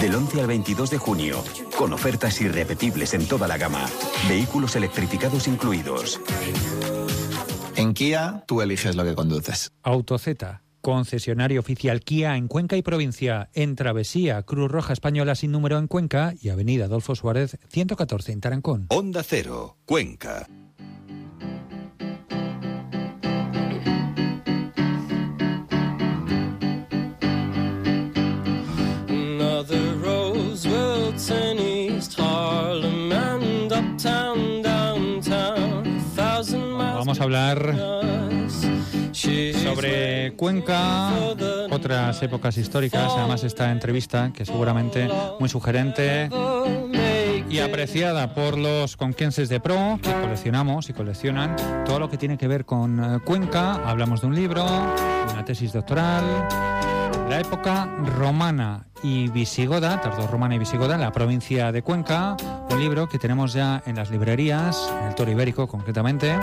[0.01, 1.45] Del 11 al 22 de junio.
[1.79, 3.87] Con ofertas irrepetibles en toda la gama.
[4.29, 6.21] Vehículos electrificados incluidos.
[7.77, 9.73] En Kia, tú eliges lo que conduces.
[9.83, 15.79] Autozeta Concesionario oficial Kia en Cuenca y provincia, en Travesía, Cruz Roja Española sin número
[15.79, 18.87] en Cuenca y Avenida Adolfo Suárez 114 en Tarancón.
[18.89, 20.47] Onda Cero, Cuenca.
[36.95, 38.30] Vamos a hablar
[39.21, 41.11] sobre Cuenca,
[41.71, 45.09] otras épocas históricas, además esta entrevista que seguramente
[45.39, 46.31] muy sugerente
[47.51, 52.39] y apreciada por los conquenses de pro que coleccionamos y coleccionan todo lo que tiene
[52.39, 53.75] que ver con eh, Cuenca.
[53.89, 56.25] Hablamos de un libro, de una tesis doctoral,
[57.29, 62.37] la época romana y visigoda, tardó romana y visigoda, la provincia de Cuenca,
[62.71, 66.39] un libro que tenemos ya en las librerías, en el Toro Ibérico concretamente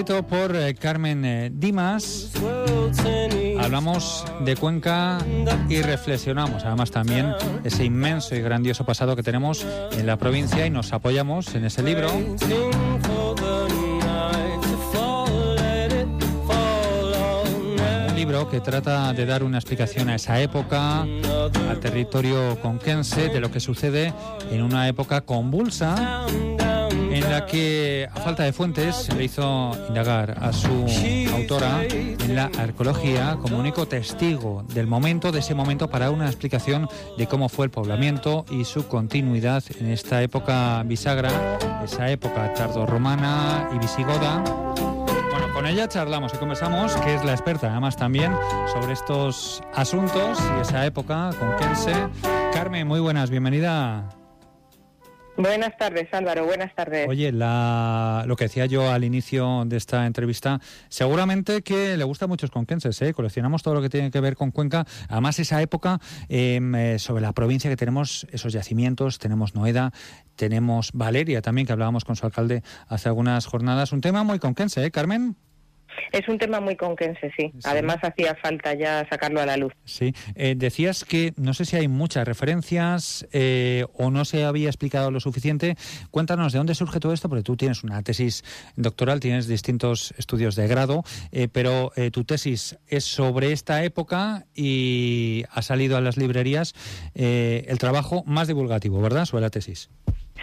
[0.00, 2.30] escrito por eh, Carmen eh, Dimas.
[3.60, 5.18] Hablamos de Cuenca
[5.68, 7.34] y reflexionamos además también
[7.64, 11.82] ese inmenso y grandioso pasado que tenemos en la provincia y nos apoyamos en ese
[11.82, 12.10] libro.
[18.08, 23.40] Un libro que trata de dar una explicación a esa época, al territorio conquense, de
[23.40, 24.14] lo que sucede
[24.50, 26.24] en una época convulsa
[27.22, 30.86] en la que, a falta de fuentes, le hizo indagar a su
[31.34, 36.88] autora en la arqueología como único testigo del momento, de ese momento, para una explicación
[37.16, 43.68] de cómo fue el poblamiento y su continuidad en esta época bisagra, esa época tardorromana
[43.74, 44.42] y visigoda.
[45.30, 48.32] Bueno, con ella charlamos y conversamos, que es la experta además también
[48.72, 51.94] sobre estos asuntos y esa época con Kense.
[52.52, 54.19] Carmen, muy buenas, bienvenida.
[55.40, 56.44] Buenas tardes, Álvaro.
[56.44, 57.08] Buenas tardes.
[57.08, 62.28] Oye, lo que decía yo al inicio de esta entrevista, seguramente que le gusta a
[62.28, 63.14] muchos conquenses, ¿eh?
[63.14, 64.84] coleccionamos todo lo que tiene que ver con Cuenca.
[65.08, 69.92] Además, esa época em, eh, sobre la provincia que tenemos esos yacimientos, tenemos Noeda,
[70.36, 73.92] tenemos Valeria también, que hablábamos con su alcalde hace algunas jornadas.
[73.92, 75.36] Un tema muy conquense, ¿eh, Carmen?
[76.12, 77.52] Es un tema muy conquense, sí.
[77.64, 79.72] Además hacía falta ya sacarlo a la luz.
[79.84, 80.14] Sí.
[80.34, 85.10] Eh, decías que no sé si hay muchas referencias eh, o no se había explicado
[85.10, 85.76] lo suficiente.
[86.10, 88.44] Cuéntanos de dónde surge todo esto, porque tú tienes una tesis
[88.76, 95.44] doctoral, tienes distintos estudios de grado, eh, pero tu tesis es sobre esta época y
[95.50, 96.74] ha salido a las librerías
[97.14, 99.24] el trabajo más divulgativo, ¿verdad?
[99.24, 99.90] Sobre la tesis.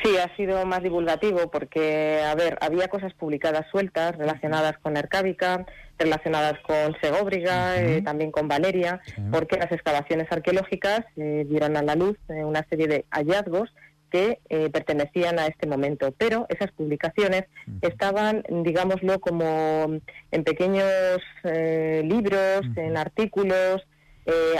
[0.07, 5.65] Sí, ha sido más divulgativo porque, a ver, había cosas publicadas sueltas relacionadas con Ercábica,
[5.99, 9.01] relacionadas con Segóbriga, eh, también con Valeria,
[9.33, 13.73] porque las excavaciones arqueológicas eh, dieron a la luz eh, una serie de hallazgos
[14.09, 14.39] que
[14.71, 16.13] pertenecían a este momento.
[16.17, 17.43] Pero esas publicaciones
[17.81, 19.99] estaban, digámoslo, como
[20.31, 23.85] en pequeños libros, en artículos,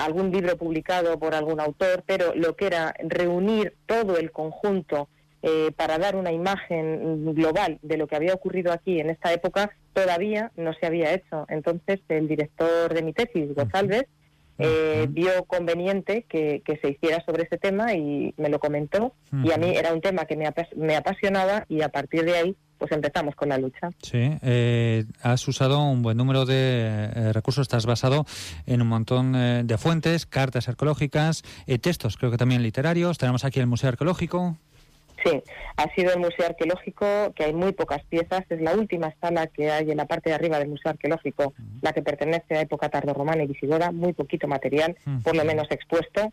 [0.01, 5.07] algún libro publicado por algún autor, pero lo que era reunir todo el conjunto
[5.43, 9.71] eh, para dar una imagen global de lo que había ocurrido aquí en esta época
[9.93, 11.45] todavía no se había hecho.
[11.49, 14.05] Entonces el director de mi tesis, González,
[14.57, 19.13] eh, vio conveniente que, se hiciera sobre ese tema y me lo comentó
[19.43, 22.55] y a mí era un tema que me, me, apasionaba y a partir de ahí
[22.79, 23.89] pues empezamos con la lucha.
[24.01, 28.25] Sí, eh, has usado un buen número de recursos, estás basado
[28.65, 31.43] en un montón de fuentes, cartas arqueológicas,
[31.81, 34.57] textos creo que también literarios, tenemos aquí el Museo Arqueológico.
[35.23, 35.41] Sí,
[35.77, 39.71] ha sido el Museo Arqueológico, que hay muy pocas piezas, es la última sala que
[39.71, 43.43] hay en la parte de arriba del Museo Arqueológico, la que pertenece a época tardorromana
[43.43, 46.31] y visigoda, muy poquito material, por lo menos expuesto.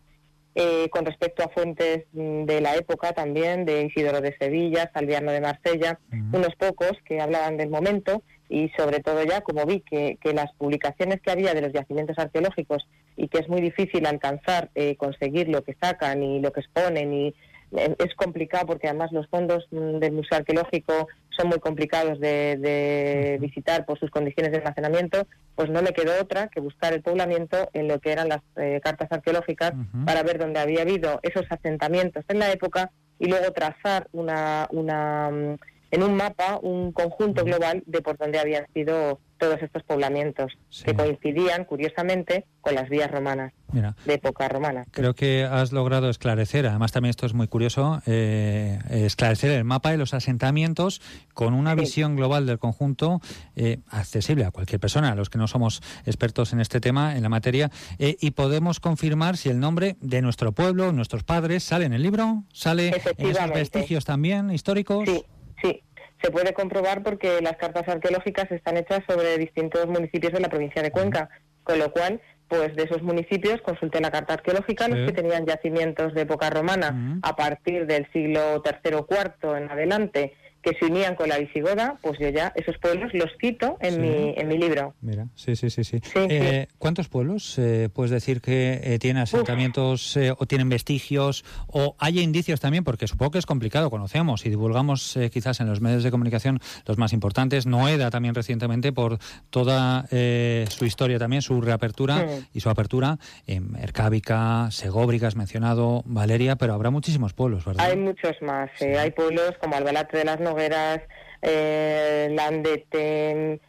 [0.57, 5.33] Eh, con respecto a fuentes mm, de la época también, de Isidoro de Sevilla, Salviano
[5.33, 5.99] de Marsella,
[6.31, 11.19] unos pocos que hablaban del momento y sobre todo ya como vi que, las publicaciones
[11.21, 15.61] que había de los yacimientos arqueológicos y que es muy difícil alcanzar, eh, conseguir lo
[15.61, 17.35] que sacan y lo que exponen y
[17.71, 23.85] es complicado porque además los fondos mm, del Museo Arqueológico son muy complicados de, visitar
[23.85, 27.87] por sus condiciones de almacenamiento, pues no me quedó otra que buscar el poblamiento en
[27.87, 29.73] lo que eran las eh, cartas arqueológicas
[30.05, 35.29] para ver dónde había habido esos asentamientos en la época y luego trazar una, una
[35.29, 35.55] mm,
[35.91, 40.93] en un mapa un conjunto global de por dónde habían sido todos estos poblamientos, que
[40.93, 44.85] coincidían, curiosamente, con las vías romanas, de época romana.
[44.91, 49.91] Creo que has logrado esclarecer, además también esto es muy curioso, eh, esclarecer el mapa
[49.91, 51.01] de los asentamientos
[51.33, 53.21] con una visión global del conjunto
[53.55, 57.23] eh, accesible a cualquier persona, a los que no somos expertos en este tema, en
[57.23, 61.85] la materia, eh, y podemos confirmar si el nombre de nuestro pueblo, nuestros padres, sale
[61.85, 65.03] en el libro, sale en esos vestigios también históricos.
[65.05, 65.25] Sí,
[65.61, 65.81] sí
[66.21, 70.81] se puede comprobar porque las cartas arqueológicas están hechas sobre distintos municipios de la provincia
[70.81, 71.29] de Cuenca,
[71.63, 76.13] con lo cual, pues de esos municipios consulté la carta arqueológica, los que tenían yacimientos
[76.13, 77.19] de época romana.
[77.21, 80.33] A partir del siglo III o IV en adelante
[80.65, 84.33] que se unían con la visigoda, pues yo ya esos pueblos los cito en, mi,
[84.35, 84.95] en mi libro.
[84.99, 85.83] Mira, sí, sí, sí.
[85.83, 86.01] sí.
[86.15, 92.19] Eh, ¿Cuántos pueblos eh, puedes decir que eh, tienen asentamientos o tienen vestigios o hay
[92.19, 92.83] indicios también?
[92.83, 96.97] Porque supongo que es complicado, conocemos y divulgamos quizás en los medios de comunicación los
[96.97, 97.67] más importantes.
[97.67, 99.19] Noeda también recientemente por
[99.51, 103.19] toda su historia también, su reapertura y su apertura.
[103.45, 107.85] en Ercábica, Segóbriga, has mencionado, Valeria, pero habrá muchísimos pueblos, ¿verdad?
[107.85, 108.71] Hay muchos más.
[108.81, 111.01] hay pueblos como Albalate de las Nogueras,
[111.41, 113.59] eh, Landete,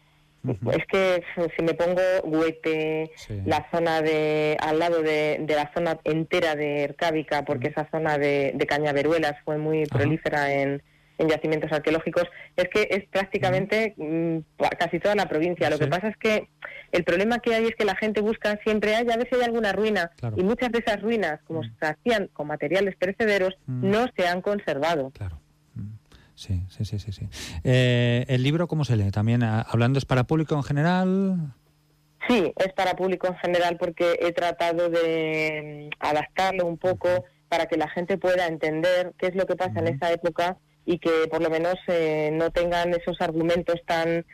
[0.70, 1.24] Es que
[1.56, 3.10] si me pongo Huete,
[3.44, 8.56] la zona de al lado de, la zona entera de Ercábica, porque esa zona de,
[8.68, 10.80] Cañaveruelas fue muy prolífera en,
[11.18, 12.24] yacimientos arqueológicos,
[12.56, 14.38] es que es prácticamente mm,
[14.78, 15.70] casi toda la provincia.
[15.70, 16.48] Lo que pasa es que
[16.92, 19.42] el problema que hay es que la gente busca siempre, hay, a ver si hay
[19.42, 24.28] alguna ruina, y muchas de esas ruinas, como se hacían con materiales perecederos, no se
[24.28, 25.10] han conservado.
[25.10, 25.40] Claro.
[26.36, 27.12] Sí, sí, sí, sí.
[27.12, 27.28] sí.
[27.64, 29.10] Eh, ¿El libro cómo se lee?
[29.10, 31.54] También, ah, hablando, ¿es para público en general?
[32.28, 37.08] Sí, es para público en general porque he tratado de mm, adaptarlo un poco
[37.48, 40.98] para que la gente pueda entender qué es lo que pasa en esa época y
[40.98, 44.24] que por lo menos eh, no tengan esos argumentos tan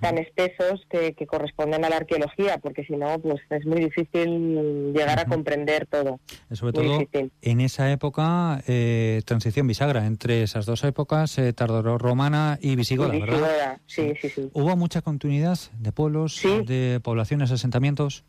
[0.00, 5.18] tan espesos que, corresponden a la arqueología, porque si no, pues es muy difícil llegar
[5.18, 6.20] a comprender todo.
[6.50, 6.98] Sobre todo
[7.40, 13.80] en esa época, eh, transición bisagra, entre esas dos épocas, eh, romana y visigoda, ¿verdad?
[13.86, 14.50] Sí, sí, sí.
[14.52, 18.24] ¿Hubo mucha continuidad de pueblos, de poblaciones, asentamientos?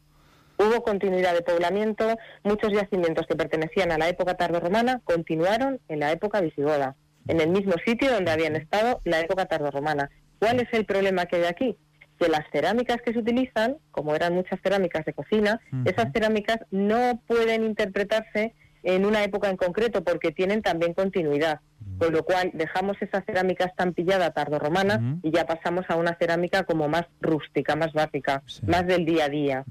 [0.57, 6.11] Hubo continuidad de poblamiento, muchos yacimientos que pertenecían a la época tardorromana continuaron en la
[6.11, 6.95] época visigoda
[7.28, 10.09] en el mismo sitio donde habían estado la época tardorromana.
[10.39, 11.78] ¿Cuál es el problema que hay aquí?
[12.19, 17.21] Que las cerámicas que se utilizan, como eran muchas cerámicas de cocina, esas cerámicas no
[17.28, 18.53] pueden interpretarse
[18.84, 21.61] en una época en concreto porque tienen también continuidad.
[21.97, 26.88] Con lo cual dejamos esa cerámica estampillada tardorromana y ya pasamos a una cerámica como
[26.88, 29.63] más rústica, más básica, más del día a día.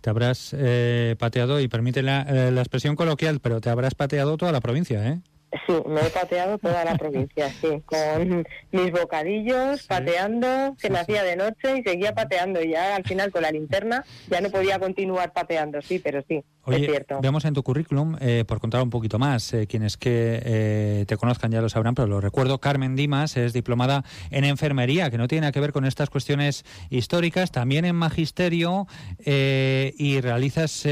[0.00, 4.36] Te habrás eh, pateado, y permite la, eh, la, expresión coloquial, pero te habrás pateado
[4.36, 5.20] toda la provincia, ¿eh?
[5.66, 11.22] Sí, me he pateado toda la provincia, sí, con mis bocadillos, pateando, se me hacía
[11.22, 12.62] de noche y seguía pateando.
[12.62, 16.44] Y ya al final con la linterna ya no podía continuar pateando, sí, pero sí,
[16.66, 17.20] es cierto.
[17.22, 21.16] Vemos en tu currículum, eh, por contar un poquito más, eh, quienes que eh, te
[21.16, 25.28] conozcan ya lo sabrán, pero lo recuerdo, Carmen Dimas es diplomada en enfermería, que no
[25.28, 28.86] tiene nada que ver con estas cuestiones históricas, también en magisterio
[29.18, 30.86] y realizas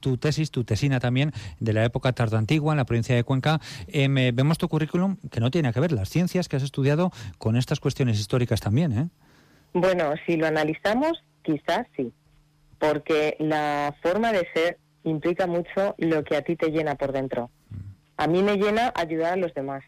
[0.00, 4.32] tu tesis, tu tesina también de la época tardoantigua en la provincia de Cuenca eh,
[4.34, 7.80] vemos tu currículum que no tiene que ver las ciencias que has estudiado con estas
[7.80, 9.08] cuestiones históricas también, ¿eh?
[9.72, 12.12] Bueno, si lo analizamos, quizás sí,
[12.78, 17.50] porque la forma de ser implica mucho lo que a ti te llena por dentro.
[18.16, 19.84] A mí me llena ayudar a los demás.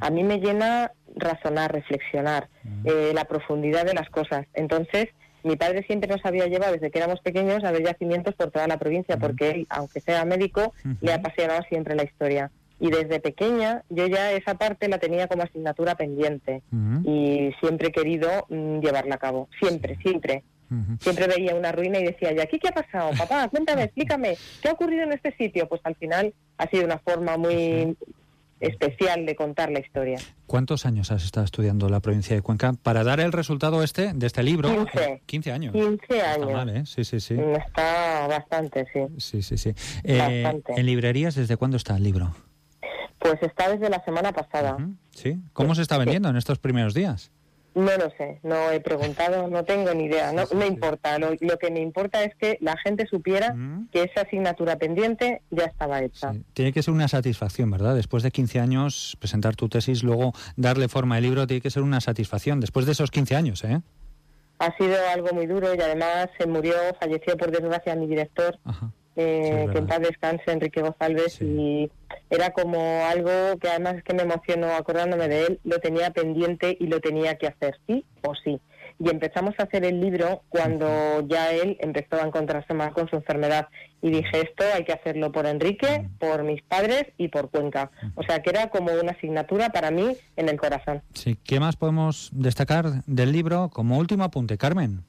[0.00, 2.48] A mí me llena razonar, reflexionar,
[2.84, 4.46] eh, la profundidad de las cosas.
[4.52, 5.08] Entonces,
[5.44, 8.68] mi padre siempre nos había llevado desde que éramos pequeños a ver yacimientos por toda
[8.68, 12.50] la provincia, porque él, aunque sea médico, le apasionaba siempre la historia
[12.82, 16.62] y desde pequeña yo ya esa parte la tenía como asignatura pendiente
[17.04, 20.42] y siempre he querido mm, llevarla a cabo, siempre, siempre.
[21.00, 23.10] Siempre veía una ruina y decía, ¿y aquí qué ha pasado?
[23.18, 25.68] Papá, cuéntame, explícame, ¿qué ha ocurrido en este sitio?
[25.68, 27.94] Pues al final ha sido una forma muy
[28.58, 30.18] especial de contar la historia.
[30.46, 34.26] ¿Cuántos años has estado estudiando la provincia de Cuenca para dar el resultado este de
[34.26, 34.70] este libro?
[34.70, 35.22] 15.
[35.26, 35.72] 15 años.
[35.74, 36.68] 15 años.
[36.68, 36.82] ¿eh?
[36.86, 37.34] Sí, sí, sí.
[37.34, 39.00] Está bastante, sí.
[39.18, 39.74] Sí, sí, sí.
[40.04, 42.34] Eh, ¿En librerías desde cuándo está el libro?
[43.22, 44.76] Pues está desde la semana pasada.
[45.10, 45.38] ¿Sí?
[45.52, 47.30] ¿Cómo se está vendiendo en estos primeros días?
[47.74, 51.18] No lo sé, no he preguntado, no tengo ni idea, no me importa.
[51.18, 53.56] Lo, que me importa es que la gente supiera
[53.90, 56.34] que esa asignatura pendiente ya estaba hecha.
[56.52, 57.94] Tiene que ser una satisfacción, ¿verdad?
[57.94, 61.82] Después de 15 años, presentar tu tesis, luego darle forma al libro, tiene que ser
[61.82, 62.60] una satisfacción.
[62.60, 63.80] Después de esos 15 años, ¿eh?
[64.58, 68.58] Ha sido algo muy duro y además se murió, falleció por desgracia mi director.
[69.14, 71.90] Eh, que en paz descanse Enrique González y
[72.30, 76.76] era como algo que además es que me emocionó acordándome de él, lo tenía pendiente
[76.80, 78.58] y lo tenía que hacer, sí o sí.
[78.98, 83.16] Y empezamos a hacer el libro cuando ya él empezó a encontrarse más con su
[83.16, 83.68] enfermedad.
[84.00, 87.90] Y dije, esto hay que hacerlo por Enrique, por mis padres y por Cuenca.
[88.14, 91.02] O sea, que era como una asignatura para mí en el corazón.
[91.14, 95.04] Sí, ¿qué más podemos destacar del libro como último apunte, Carmen?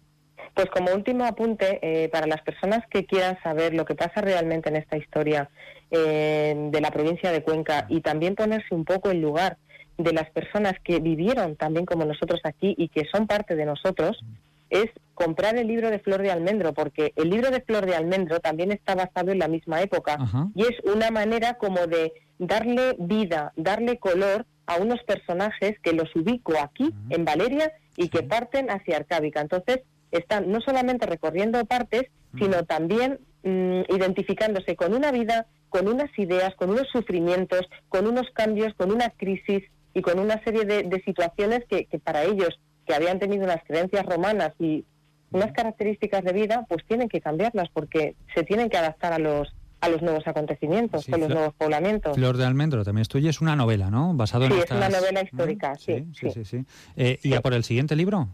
[0.54, 4.70] Pues como último apunte, eh, para las personas que quieran saber lo que pasa realmente
[4.70, 5.50] en esta historia
[5.90, 9.58] eh, de la provincia de Cuenca y también ponerse un poco en lugar
[9.98, 14.24] de las personas que vivieron también como nosotros aquí y que son parte de nosotros,
[14.70, 18.40] es comprar el libro de Flor de Almendro, porque el libro de Flor de Almendro
[18.40, 20.18] también está basado en la misma época
[20.56, 26.16] y es una manera como de darle vida, darle color a unos personajes que los
[26.16, 29.42] ubico aquí, en Valeria, y que parten hacia Arcábica.
[29.42, 29.82] Entonces,
[30.14, 32.04] están no solamente recorriendo partes,
[32.38, 38.30] sino también mm, identificándose con una vida, con unas ideas, con unos sufrimientos, con unos
[38.34, 39.64] cambios, con una crisis
[39.94, 44.54] y con una serie de, situaciones que, para ellos, que habían tenido unas creencias romanas
[44.60, 44.86] y
[45.32, 49.54] unas características de vida, pues tienen que cambiarlas porque se tienen que adaptar a los
[49.82, 52.16] a los nuevos acontecimientos, a los nuevos poblamientos.
[52.16, 54.14] Flor de Almendro también es tuya, es una novela, ¿no?
[54.14, 56.06] Basado sí, es una novela histórica, sí.
[56.14, 56.66] Sí, sí, sí.
[56.96, 58.30] Eh, ¿Y ya por el siguiente libro?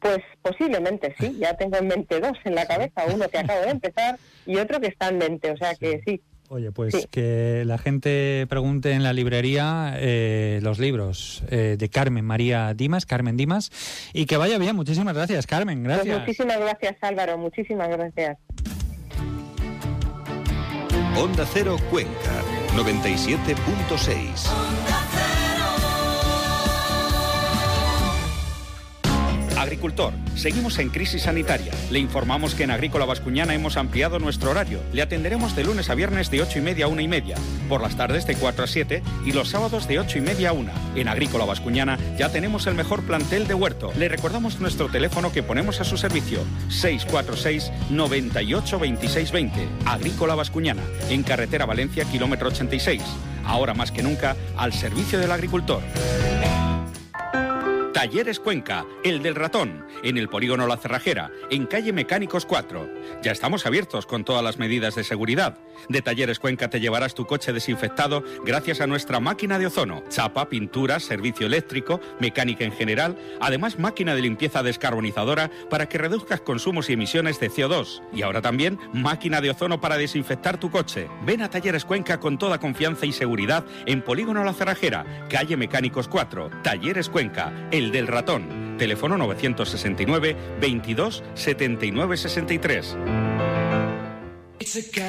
[0.00, 3.70] Pues posiblemente sí, ya tengo en mente dos en la cabeza, uno que acabo de
[3.70, 6.20] empezar y otro que está en mente, o sea que sí.
[6.52, 12.24] Oye, pues que la gente pregunte en la librería eh, los libros eh, de Carmen
[12.24, 13.70] María Dimas, Carmen Dimas,
[14.12, 14.74] y que vaya bien.
[14.74, 15.84] Muchísimas gracias, Carmen.
[15.84, 16.18] Pues gracias.
[16.18, 17.38] muchísimas gracias, Álvaro.
[17.38, 18.36] Muchísimas gracias.
[21.16, 22.42] Onda Cero Cuenca,
[22.74, 24.99] 97.6.
[29.60, 31.74] Agricultor, seguimos en crisis sanitaria.
[31.90, 34.80] Le informamos que en Agrícola Vascuñana hemos ampliado nuestro horario.
[34.94, 37.36] Le atenderemos de lunes a viernes de 8 y media a 1 y media,
[37.68, 40.52] por las tardes de 4 a 7 y los sábados de 8 y media a
[40.54, 40.72] 1.
[40.96, 43.92] En Agrícola Vascuñana ya tenemos el mejor plantel de huerto.
[43.98, 49.68] Le recordamos nuestro teléfono que ponemos a su servicio, 646 98 26 20.
[49.84, 53.02] Agrícola Vascuñana, en carretera Valencia, kilómetro 86.
[53.44, 55.82] Ahora más que nunca, al servicio del agricultor.
[57.92, 62.88] Talleres Cuenca, el del ratón, en el polígono La Cerrajera, en calle Mecánicos 4.
[63.22, 65.58] Ya estamos abiertos con todas las medidas de seguridad.
[65.88, 70.48] De Talleres Cuenca te llevarás tu coche desinfectado gracias a nuestra máquina de ozono, chapa,
[70.48, 76.90] pintura, servicio eléctrico, mecánica en general, además máquina de limpieza descarbonizadora para que reduzcas consumos
[76.90, 78.02] y emisiones de CO2.
[78.12, 81.08] Y ahora también máquina de ozono para desinfectar tu coche.
[81.24, 86.08] Ven a Talleres Cuenca con toda confianza y seguridad en Polígono La Cerrajera, calle Mecánicos
[86.08, 86.50] 4.
[86.62, 88.76] Talleres Cuenca, el del ratón.
[88.78, 92.96] Teléfono 969 22 79 63.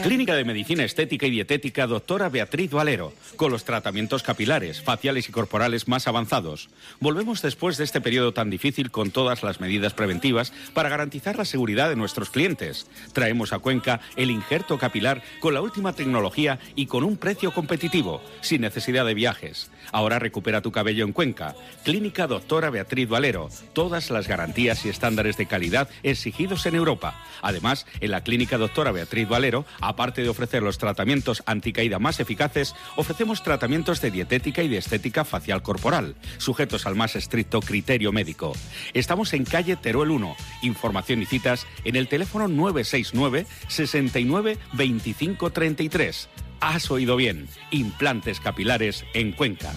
[0.03, 5.33] Clínica de Medicina Estética y Dietética Doctora Beatriz Valero, con los tratamientos capilares, faciales y
[5.33, 6.69] corporales más avanzados.
[7.01, 11.43] Volvemos después de este periodo tan difícil con todas las medidas preventivas para garantizar la
[11.43, 12.87] seguridad de nuestros clientes.
[13.11, 18.21] Traemos a Cuenca el injerto capilar con la última tecnología y con un precio competitivo,
[18.39, 19.69] sin necesidad de viajes.
[19.91, 21.55] Ahora recupera tu cabello en Cuenca.
[21.83, 27.23] Clínica Doctora Beatriz Valero, todas las garantías y estándares de calidad exigidos en Europa.
[27.41, 32.75] Además, en la Clínica Doctora Beatriz Valero, aparte de ofrecer los tratamientos anticaída más eficaces,
[32.95, 38.53] ofrecemos tratamientos de dietética y de estética facial corporal, sujetos al más estricto criterio médico.
[38.93, 40.35] Estamos en calle Teruel 1.
[40.63, 46.29] Información y citas en el teléfono 969 69 25 33.
[46.61, 47.47] Has oído bien.
[47.71, 49.73] Implantes capilares en Cuenca.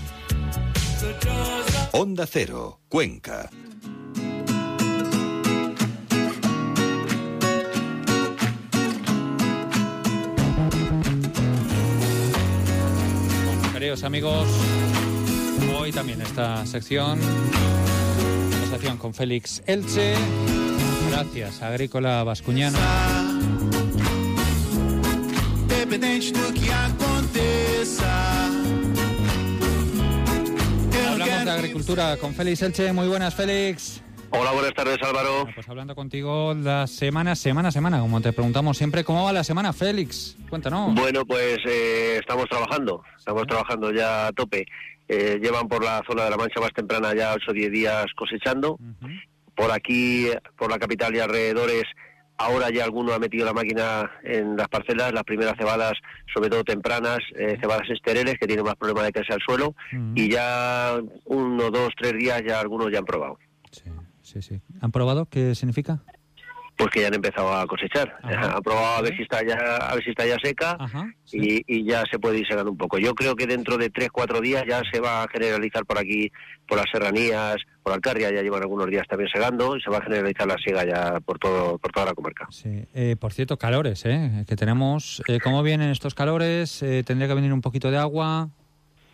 [1.93, 3.51] Onda Cero, Cuenca.
[14.03, 14.49] amigos,
[15.79, 17.19] hoy también esta sección,
[18.51, 20.15] conversación con Félix Elche,
[21.11, 23.34] gracias Agrícola Vascuñana.
[31.11, 34.03] Hablamos de agricultura con Félix Elche, muy buenas Félix.
[34.31, 35.47] Hola, buenas tardes Álvaro.
[35.55, 39.73] pues hablando contigo la semana, semana, semana, como te preguntamos siempre, ¿cómo va la semana,
[39.73, 40.37] Félix?
[40.51, 40.93] Cuéntanos.
[40.95, 44.67] Bueno, pues eh, estamos trabajando, estamos trabajando ya a tope.
[45.09, 48.07] eh, llevan por la zona de la Mancha más temprana ya 8 o 10 días
[48.17, 48.77] cosechando.
[49.55, 50.29] Por aquí,
[50.59, 51.85] por la capital y alrededores,
[52.37, 55.93] ahora ya alguno ha metido la máquina en las parcelas, las primeras cebadas,
[56.33, 59.75] sobre todo tempranas, eh, cebadas esteriles, que tienen más problema de caerse al suelo,
[60.15, 60.97] y ya
[61.27, 63.39] uno, dos, tres días ya algunos ya han probado.
[64.23, 64.61] Sí, sí.
[64.81, 65.27] ¿Han probado?
[65.27, 66.01] ¿Qué significa?
[66.77, 68.17] Pues que ya han empezado a cosechar.
[68.23, 70.77] Han probado a ver si está ya, a ver si está ya seca
[71.33, 72.99] y, y, ya se puede ir segando un poco.
[72.99, 76.31] Yo creo que dentro de tres, cuatro días ya se va a generalizar por aquí,
[76.67, 80.03] por las serranías, por Alcarria, ya llevan algunos días también segando y se va a
[80.03, 82.47] generalizar la siega ya por todo, por toda la comarca.
[82.51, 82.85] Sí.
[82.95, 84.45] Eh, por cierto, calores, ¿eh?
[84.49, 85.23] Que tenemos.
[85.29, 86.83] Eh, ¿Cómo vienen estos calores?
[86.83, 88.51] Eh, ¿Tendría que venir un poquito de agua?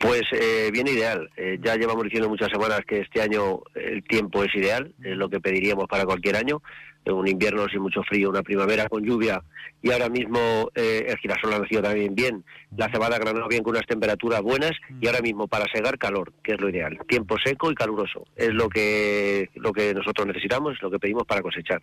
[0.01, 1.29] Pues eh, bien ideal.
[1.37, 5.29] Eh, ya llevamos diciendo muchas semanas que este año el tiempo es ideal, es lo
[5.29, 6.63] que pediríamos para cualquier año.
[7.07, 9.43] Un invierno sin mucho frío, una primavera con lluvia
[9.83, 12.45] y ahora mismo eh, el girasol ha nacido también bien,
[12.77, 16.33] la cebada ha granado bien con unas temperaturas buenas y ahora mismo para segar calor,
[16.43, 16.99] que es lo ideal.
[17.09, 21.43] Tiempo seco y caluroso es lo que lo que nosotros necesitamos, lo que pedimos para
[21.43, 21.83] cosechar.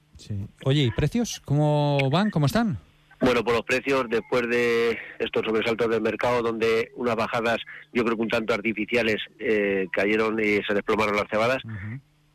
[0.64, 2.30] Oye, ¿y precios cómo van?
[2.30, 2.80] ¿Cómo están?
[3.20, 7.58] Bueno, por los precios, después de estos sobresaltos del mercado, donde unas bajadas,
[7.92, 11.64] yo creo que un tanto artificiales, eh, cayeron y se desplomaron las cebadas,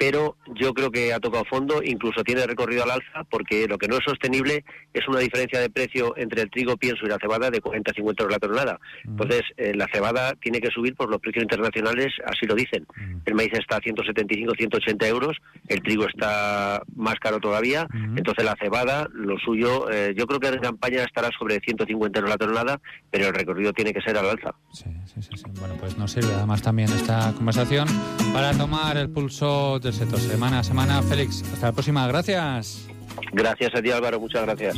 [0.02, 3.86] pero yo creo que ha tocado fondo, incluso tiene recorrido al alza, porque lo que
[3.86, 7.50] no es sostenible es una diferencia de precio entre el trigo pienso y la cebada
[7.50, 8.80] de 40-50 euros la tonelada.
[9.04, 12.84] Entonces, eh, la cebada tiene que subir por los precios internacionales, así lo dicen.
[13.24, 15.36] El maíz está a 175-180 euros,
[15.68, 20.48] el trigo está más caro todavía, entonces la cebada, lo suyo, eh, yo creo que
[20.48, 24.30] en campaña estará sobre 150 euros la tonelada, pero el recorrido tiene que ser al
[24.30, 24.52] alza.
[24.72, 25.44] Sí, sí, sí.
[25.60, 27.86] Bueno, pues nos sirve además también esta conversación
[28.32, 31.02] para tomar el pulso de sector semana a semana.
[31.02, 32.06] Félix, hasta la próxima.
[32.06, 32.86] Gracias.
[33.32, 34.20] Gracias a ti, Álvaro.
[34.20, 34.76] Muchas gracias.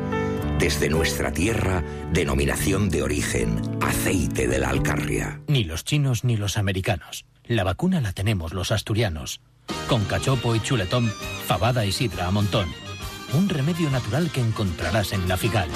[0.60, 1.82] Desde nuestra tierra,
[2.12, 5.40] denominación de origen aceite de la Alcarria.
[5.48, 7.24] Ni los chinos ni los americanos.
[7.50, 9.40] La vacuna la tenemos los asturianos.
[9.88, 11.08] Con cachopo y chuletón,
[11.48, 12.68] fabada y sidra a montón.
[13.34, 15.68] Un remedio natural que encontrarás en la Figal.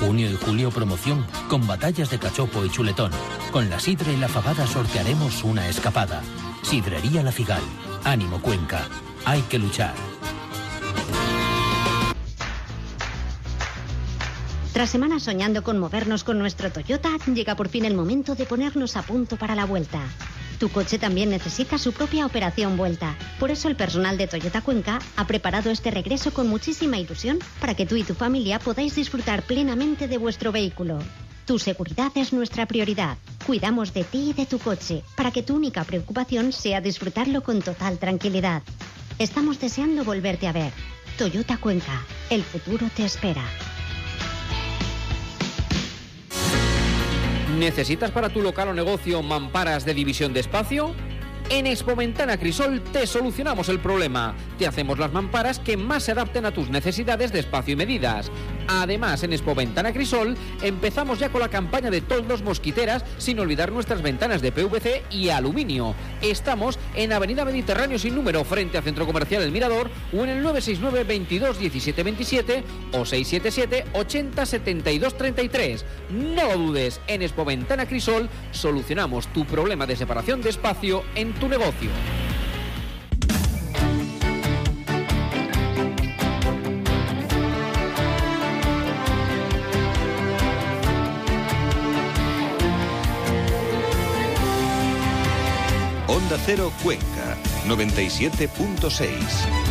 [0.00, 3.12] Junio y julio promoción con batallas de cachopo y chuletón.
[3.52, 6.20] Con la sidra y la fabada sortearemos una escapada.
[6.64, 7.62] Sidrería La Figal.
[8.02, 8.88] Ánimo Cuenca.
[9.24, 9.94] Hay que luchar.
[14.72, 18.96] Tras semanas soñando con movernos con nuestro Toyota, llega por fin el momento de ponernos
[18.96, 20.00] a punto para la vuelta.
[20.60, 23.16] Tu coche también necesita su propia operación vuelta.
[23.38, 27.74] Por eso el personal de Toyota Cuenca ha preparado este regreso con muchísima ilusión para
[27.74, 30.98] que tú y tu familia podáis disfrutar plenamente de vuestro vehículo.
[31.46, 33.16] Tu seguridad es nuestra prioridad.
[33.46, 37.62] Cuidamos de ti y de tu coche para que tu única preocupación sea disfrutarlo con
[37.62, 38.62] total tranquilidad.
[39.18, 40.74] Estamos deseando volverte a ver.
[41.16, 43.44] Toyota Cuenca, el futuro te espera.
[47.60, 50.94] ¿Necesitas para tu local o negocio mamparas de división de espacio?
[51.52, 54.36] En Expoventana Crisol te solucionamos el problema.
[54.56, 58.30] Te hacemos las mamparas que más se adapten a tus necesidades de espacio y medidas.
[58.68, 64.00] Además, en Expoventana Crisol empezamos ya con la campaña de toldos mosquiteras, sin olvidar nuestras
[64.00, 65.96] ventanas de PVC y aluminio.
[66.22, 70.42] Estamos en Avenida Mediterráneo sin número, frente a Centro Comercial El Mirador, o en el
[70.44, 75.84] 969 22 17 27 o 677 80 72 33.
[76.10, 81.48] No lo dudes, en Expoventana Crisol solucionamos tu problema de separación de espacio en tu
[81.48, 81.90] negocio.
[96.06, 97.36] Onda Cero Cuenca,
[97.66, 99.69] 97.6.